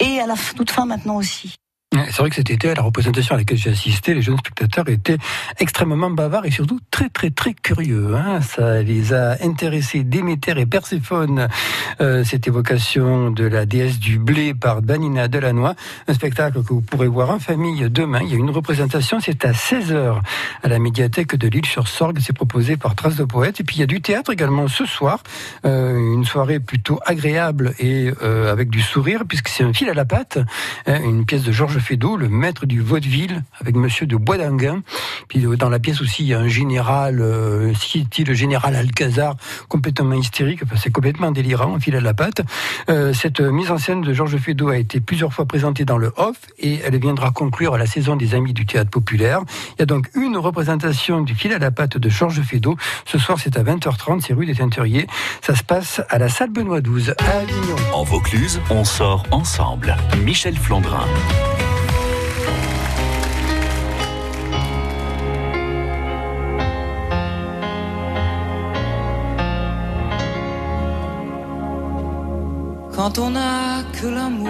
Et 0.00 0.20
à 0.20 0.26
la 0.26 0.34
toute 0.56 0.70
fin 0.70 0.86
maintenant 0.86 1.16
aussi. 1.16 1.56
C'est 1.90 2.18
vrai 2.18 2.28
que 2.28 2.36
cet 2.36 2.50
été, 2.50 2.68
à 2.68 2.74
la 2.74 2.82
représentation 2.82 3.34
à 3.34 3.38
laquelle 3.38 3.56
j'ai 3.56 3.70
assisté, 3.70 4.12
les 4.12 4.20
jeunes 4.20 4.36
spectateurs 4.36 4.86
étaient 4.90 5.16
extrêmement 5.58 6.10
bavards 6.10 6.44
et 6.44 6.50
surtout 6.50 6.80
très 6.90 7.08
très 7.08 7.30
très 7.30 7.54
curieux. 7.54 8.14
Hein. 8.14 8.42
Ça 8.42 8.82
les 8.82 9.14
a 9.14 9.36
intéressés. 9.42 10.04
Déméter 10.04 10.58
et 10.58 10.66
Perséphone, 10.66 11.48
euh, 12.02 12.24
cette 12.24 12.46
évocation 12.46 13.30
de 13.30 13.44
la 13.44 13.64
déesse 13.64 13.98
du 13.98 14.18
blé 14.18 14.52
par 14.52 14.82
Danina 14.82 15.28
Delannoy, 15.28 15.74
un 16.08 16.12
spectacle 16.12 16.62
que 16.62 16.74
vous 16.74 16.82
pourrez 16.82 17.08
voir 17.08 17.30
en 17.30 17.38
famille 17.38 17.88
demain. 17.88 18.20
Il 18.22 18.30
y 18.30 18.34
a 18.34 18.36
une 18.36 18.50
représentation, 18.50 19.18
c'est 19.20 19.46
à 19.46 19.52
16h 19.52 20.20
à 20.62 20.68
la 20.68 20.78
médiathèque 20.78 21.36
de 21.36 21.48
Lille 21.48 21.64
sur 21.64 21.88
Sorgue. 21.88 22.18
C'est 22.20 22.34
proposé 22.34 22.76
par 22.76 22.96
Traces 22.96 23.16
de 23.16 23.24
Poète. 23.24 23.60
Et 23.60 23.64
puis 23.64 23.76
il 23.76 23.80
y 23.80 23.84
a 23.84 23.86
du 23.86 24.02
théâtre 24.02 24.30
également 24.30 24.68
ce 24.68 24.84
soir, 24.84 25.22
euh, 25.64 25.96
une 25.96 26.26
soirée 26.26 26.60
plutôt 26.60 27.00
agréable 27.06 27.72
et 27.78 28.10
euh, 28.22 28.52
avec 28.52 28.68
du 28.68 28.82
sourire 28.82 29.22
puisque 29.26 29.48
c'est 29.48 29.64
un 29.64 29.72
fil 29.72 29.88
à 29.88 29.94
la 29.94 30.04
patte, 30.04 30.38
hein, 30.86 31.00
une 31.02 31.24
pièce 31.24 31.44
de 31.44 31.52
Georges 31.52 31.77
Georges 31.78 32.16
le 32.16 32.28
maître 32.28 32.66
du 32.66 32.80
vaudeville, 32.80 33.42
avec 33.60 33.76
Monsieur 33.76 34.06
de 34.06 34.16
Boisdanguin. 34.16 34.82
Puis 35.28 35.44
euh, 35.46 35.56
dans 35.56 35.68
la 35.68 35.78
pièce 35.78 36.00
aussi, 36.00 36.22
il 36.22 36.28
y 36.28 36.34
a 36.34 36.38
un 36.38 36.48
général, 36.48 37.20
euh, 37.20 37.72
le 38.18 38.34
général 38.34 38.76
Alcazar, 38.76 39.36
complètement 39.68 40.14
hystérique. 40.14 40.60
Enfin, 40.64 40.76
c'est 40.76 40.90
complètement 40.90 41.30
délirant, 41.30 41.76
un 41.76 41.80
fil 41.80 41.96
à 41.96 42.00
la 42.00 42.14
patte. 42.14 42.42
Euh, 42.88 43.12
cette 43.12 43.40
mise 43.40 43.70
en 43.70 43.78
scène 43.78 44.02
de 44.02 44.12
Georges 44.12 44.36
Feydeau 44.38 44.68
a 44.68 44.76
été 44.76 45.00
plusieurs 45.00 45.32
fois 45.32 45.46
présentée 45.46 45.84
dans 45.84 45.98
le 45.98 46.12
off 46.16 46.36
et 46.58 46.80
elle 46.84 46.98
viendra 46.98 47.30
conclure 47.30 47.76
la 47.76 47.86
saison 47.86 48.16
des 48.16 48.34
Amis 48.34 48.52
du 48.52 48.66
théâtre 48.66 48.90
populaire. 48.90 49.40
Il 49.76 49.80
y 49.80 49.82
a 49.82 49.86
donc 49.86 50.10
une 50.14 50.36
représentation 50.36 51.22
du 51.22 51.34
fil 51.34 51.52
à 51.52 51.58
la 51.58 51.70
patte 51.70 51.96
de 51.96 52.08
Georges 52.08 52.42
Feydeau. 52.42 52.76
Ce 53.06 53.18
soir, 53.18 53.38
c'est 53.40 53.56
à 53.56 53.62
20h30, 53.62 54.20
c'est 54.26 54.34
rue 54.34 54.46
des 54.46 54.54
Teinturiers. 54.54 55.06
Ça 55.42 55.54
se 55.54 55.62
passe 55.62 56.02
à 56.08 56.18
la 56.18 56.28
salle 56.28 56.50
Benoît 56.50 56.80
XII, 56.80 57.12
à 57.18 57.38
Avignon. 57.38 57.76
En 57.92 58.04
Vaucluse, 58.04 58.60
on 58.70 58.84
sort 58.84 59.24
ensemble. 59.30 59.96
Michel 60.24 60.56
Flandrin. 60.56 61.06
Quand 72.98 73.16
on 73.20 73.30
n'a 73.30 73.84
que 73.92 74.08
l'amour 74.08 74.48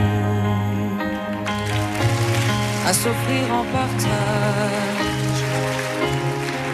à 2.89 2.93
s'offrir 2.95 3.45
en 3.61 3.65
partage 3.77 5.45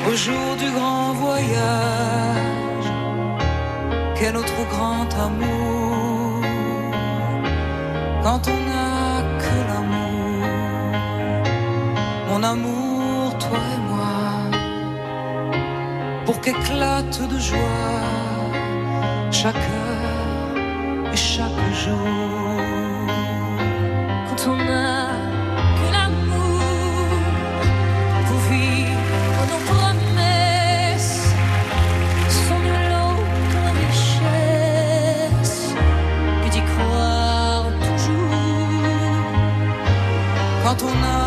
au 0.08 0.14
jour 0.14 0.54
du 0.56 0.70
grand 0.70 1.14
voyage, 1.14 2.90
quel 4.14 4.34
notre 4.34 4.62
grand 4.74 5.08
amour 5.26 6.42
quand 8.22 8.42
on 8.54 8.60
n'a 8.70 9.22
que 9.42 9.56
l'amour, 9.68 10.46
mon 12.30 12.42
amour, 12.54 13.36
toi 13.38 13.62
et 13.74 13.80
moi, 13.90 14.14
pour 16.24 16.40
qu'éclate 16.40 17.20
de 17.32 17.38
joie 17.40 17.98
chaque 19.32 19.66
Quand 21.84 21.92
on 24.48 24.58
a 24.58 25.10
que 25.76 25.86
l'amour 25.92 27.10
pour 28.26 28.40
vivre 28.50 29.42
nos 29.50 29.62
promesses, 29.70 31.20
nulle 32.64 32.94
autre 33.10 33.62
richesse 33.82 35.60
que 36.42 36.48
d'y 36.48 36.62
croire 36.62 37.66
toujours. 37.82 39.26
Quand 40.64 40.78
on 40.84 40.94
n'a 41.02 41.23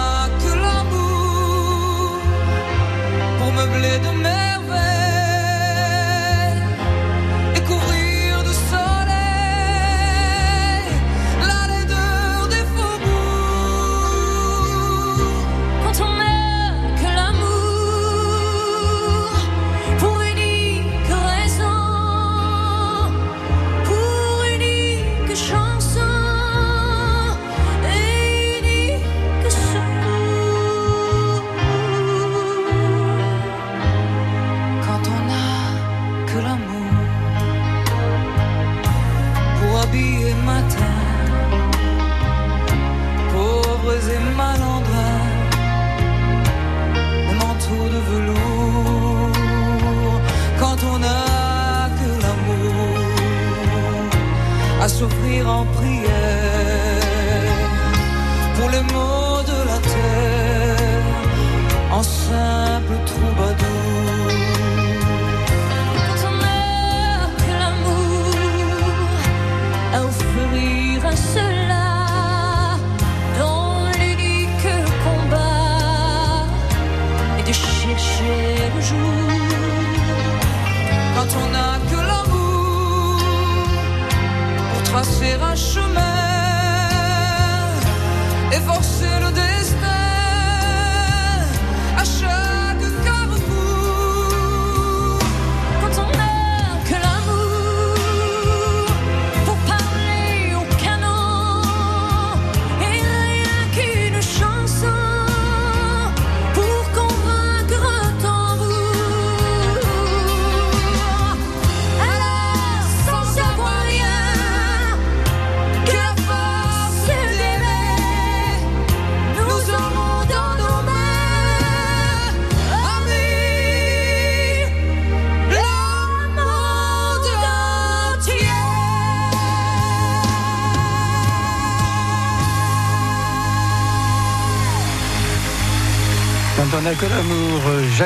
tracer 85.27 85.43
un 85.43 85.55
chemin 85.55 86.06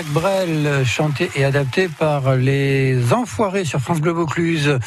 Jacques 0.02 0.14
Brel, 0.14 0.31
chanté 0.86 1.30
et 1.36 1.46
adapté 1.46 1.88
par 1.88 2.36
les 2.36 3.14
Enfoirés 3.14 3.66
sur 3.66 3.80
France 3.80 4.02
Bleu 4.02 4.12
Vaucluse. 4.12 4.80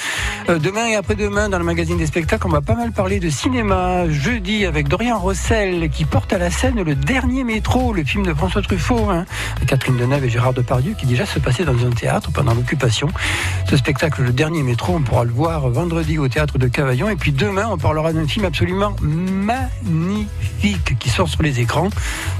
Euh, 0.49 0.59
Demain 0.59 0.87
et 0.87 0.95
après-demain, 0.95 1.49
dans 1.49 1.59
le 1.59 1.65
magazine 1.65 1.97
des 1.97 2.07
spectacles, 2.07 2.47
on 2.47 2.51
va 2.51 2.61
pas 2.61 2.75
mal 2.75 2.93
parler 2.93 3.21
de 3.21 3.31
cinéma. 3.31 4.09
Jeudi, 4.09 4.67
avec 4.67 4.89
Dorian 4.89 5.19
Rossel, 5.19 5.89
qui 5.91 6.05
porte 6.05 6.33
à 6.33 6.39
la 6.39 6.51
scène 6.51 6.83
le 6.83 6.95
dernier 6.95 7.45
métro, 7.45 7.93
le 7.93 8.05
film 8.05 8.25
de 8.25 8.35
François 8.35 8.63
Truffaut, 8.63 9.11
hein, 9.11 9.25
Catherine 9.67 9.97
Deneuve 9.97 10.25
et 10.25 10.29
Gérard 10.29 10.53
Depardieu, 10.53 10.95
qui 10.99 11.07
déjà 11.07 11.27
se 11.27 11.39
passait 11.39 11.65
dans 11.65 11.87
un 11.87 11.91
théâtre 11.91 12.31
pendant 12.33 12.55
l'occupation. 12.55 13.09
Ce 13.69 13.77
spectacle, 13.77 14.23
le 14.23 14.33
dernier 14.33 14.63
métro, 14.63 14.95
on 14.95 15.03
pourra 15.03 15.25
le 15.25 15.33
voir 15.33 15.69
vendredi 15.69 16.19
au 16.19 16.29
théâtre 16.29 16.59
de 16.59 16.69
Cavaillon. 16.69 17.09
Et 17.09 17.17
puis 17.17 17.33
demain, 17.33 17.69
on 17.71 17.79
parlera 17.79 18.13
d'un 18.13 18.27
film 18.27 18.45
absolument 18.45 18.95
magnifique 19.01 20.99
qui 20.99 21.11
sort 21.11 21.29
sur 21.29 21.43
les 21.43 21.61
écrans. 21.61 21.91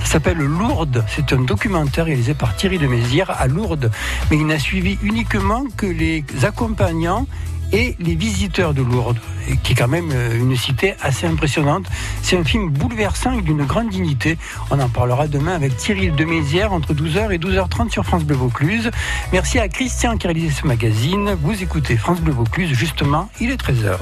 Ça 0.01 0.13
s'appelle 0.13 0.39
Lourdes. 0.39 1.05
C'est 1.09 1.33
un 1.33 1.41
documentaire 1.41 2.05
réalisé 2.05 2.35
par 2.35 2.57
Thierry 2.57 2.79
de 2.79 2.87
Mézières 2.87 3.14
à 3.23 3.47
Lourdes. 3.47 3.91
Mais 4.31 4.37
il 4.37 4.47
n'a 4.47 4.59
suivi 4.59 4.99
uniquement 5.03 5.65
que 5.77 5.87
les 5.87 6.25
accompagnants 6.43 7.27
et 7.73 7.97
les 7.99 8.15
visiteurs 8.15 8.75
de 8.75 8.83
Lourdes, 8.83 9.19
qui 9.63 9.73
est 9.73 9.75
quand 9.75 9.89
même 9.89 10.11
euh, 10.13 10.39
une 10.39 10.57
cité 10.57 10.95
assez 11.03 11.27
impressionnante. 11.27 11.87
C'est 12.23 12.37
un 12.39 12.45
film 12.45 12.71
bouleversant 12.71 13.33
et 13.33 13.43
d'une 13.43 13.65
grande 13.65 13.89
dignité. 13.89 14.39
On 14.71 14.79
en 14.79 14.89
parlera 14.89 15.27
demain 15.27 15.55
avec 15.55 15.77
Thierry 15.77 16.11
de 16.11 16.25
Mézières 16.25 16.73
entre 16.73 16.95
12h 16.95 17.33
et 17.33 17.39
12h30 17.39 17.91
sur 17.91 18.05
France 18.05 18.25
Bleu 18.25 18.37
Vaucluse. 18.37 18.91
Merci 19.33 19.59
à 19.59 19.69
Christian 19.69 20.17
qui 20.17 20.27
a 20.27 20.31
réalisé 20.31 20.55
ce 20.55 20.67
magazine. 20.67 21.37
Vous 21.43 21.63
écoutez 21.63 21.97
France 21.97 22.21
Bleu 22.21 22.33
Vaucluse, 22.33 22.73
justement, 22.73 23.29
il 23.41 23.51
est 23.51 23.61
13h. 23.61 23.99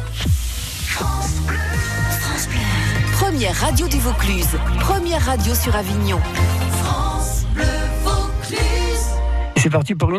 Première 3.12 3.55
radio 3.55 3.88
du 3.88 3.98
Vaucluse. 3.98 4.59
Première 4.81 5.25
radio 5.25 5.55
sur 5.55 5.75
Avignon. 5.75 6.20
Et 7.59 7.81
c'est 9.62 9.70
parti 9.70 9.94
pour 9.94 10.11
une 10.11 10.16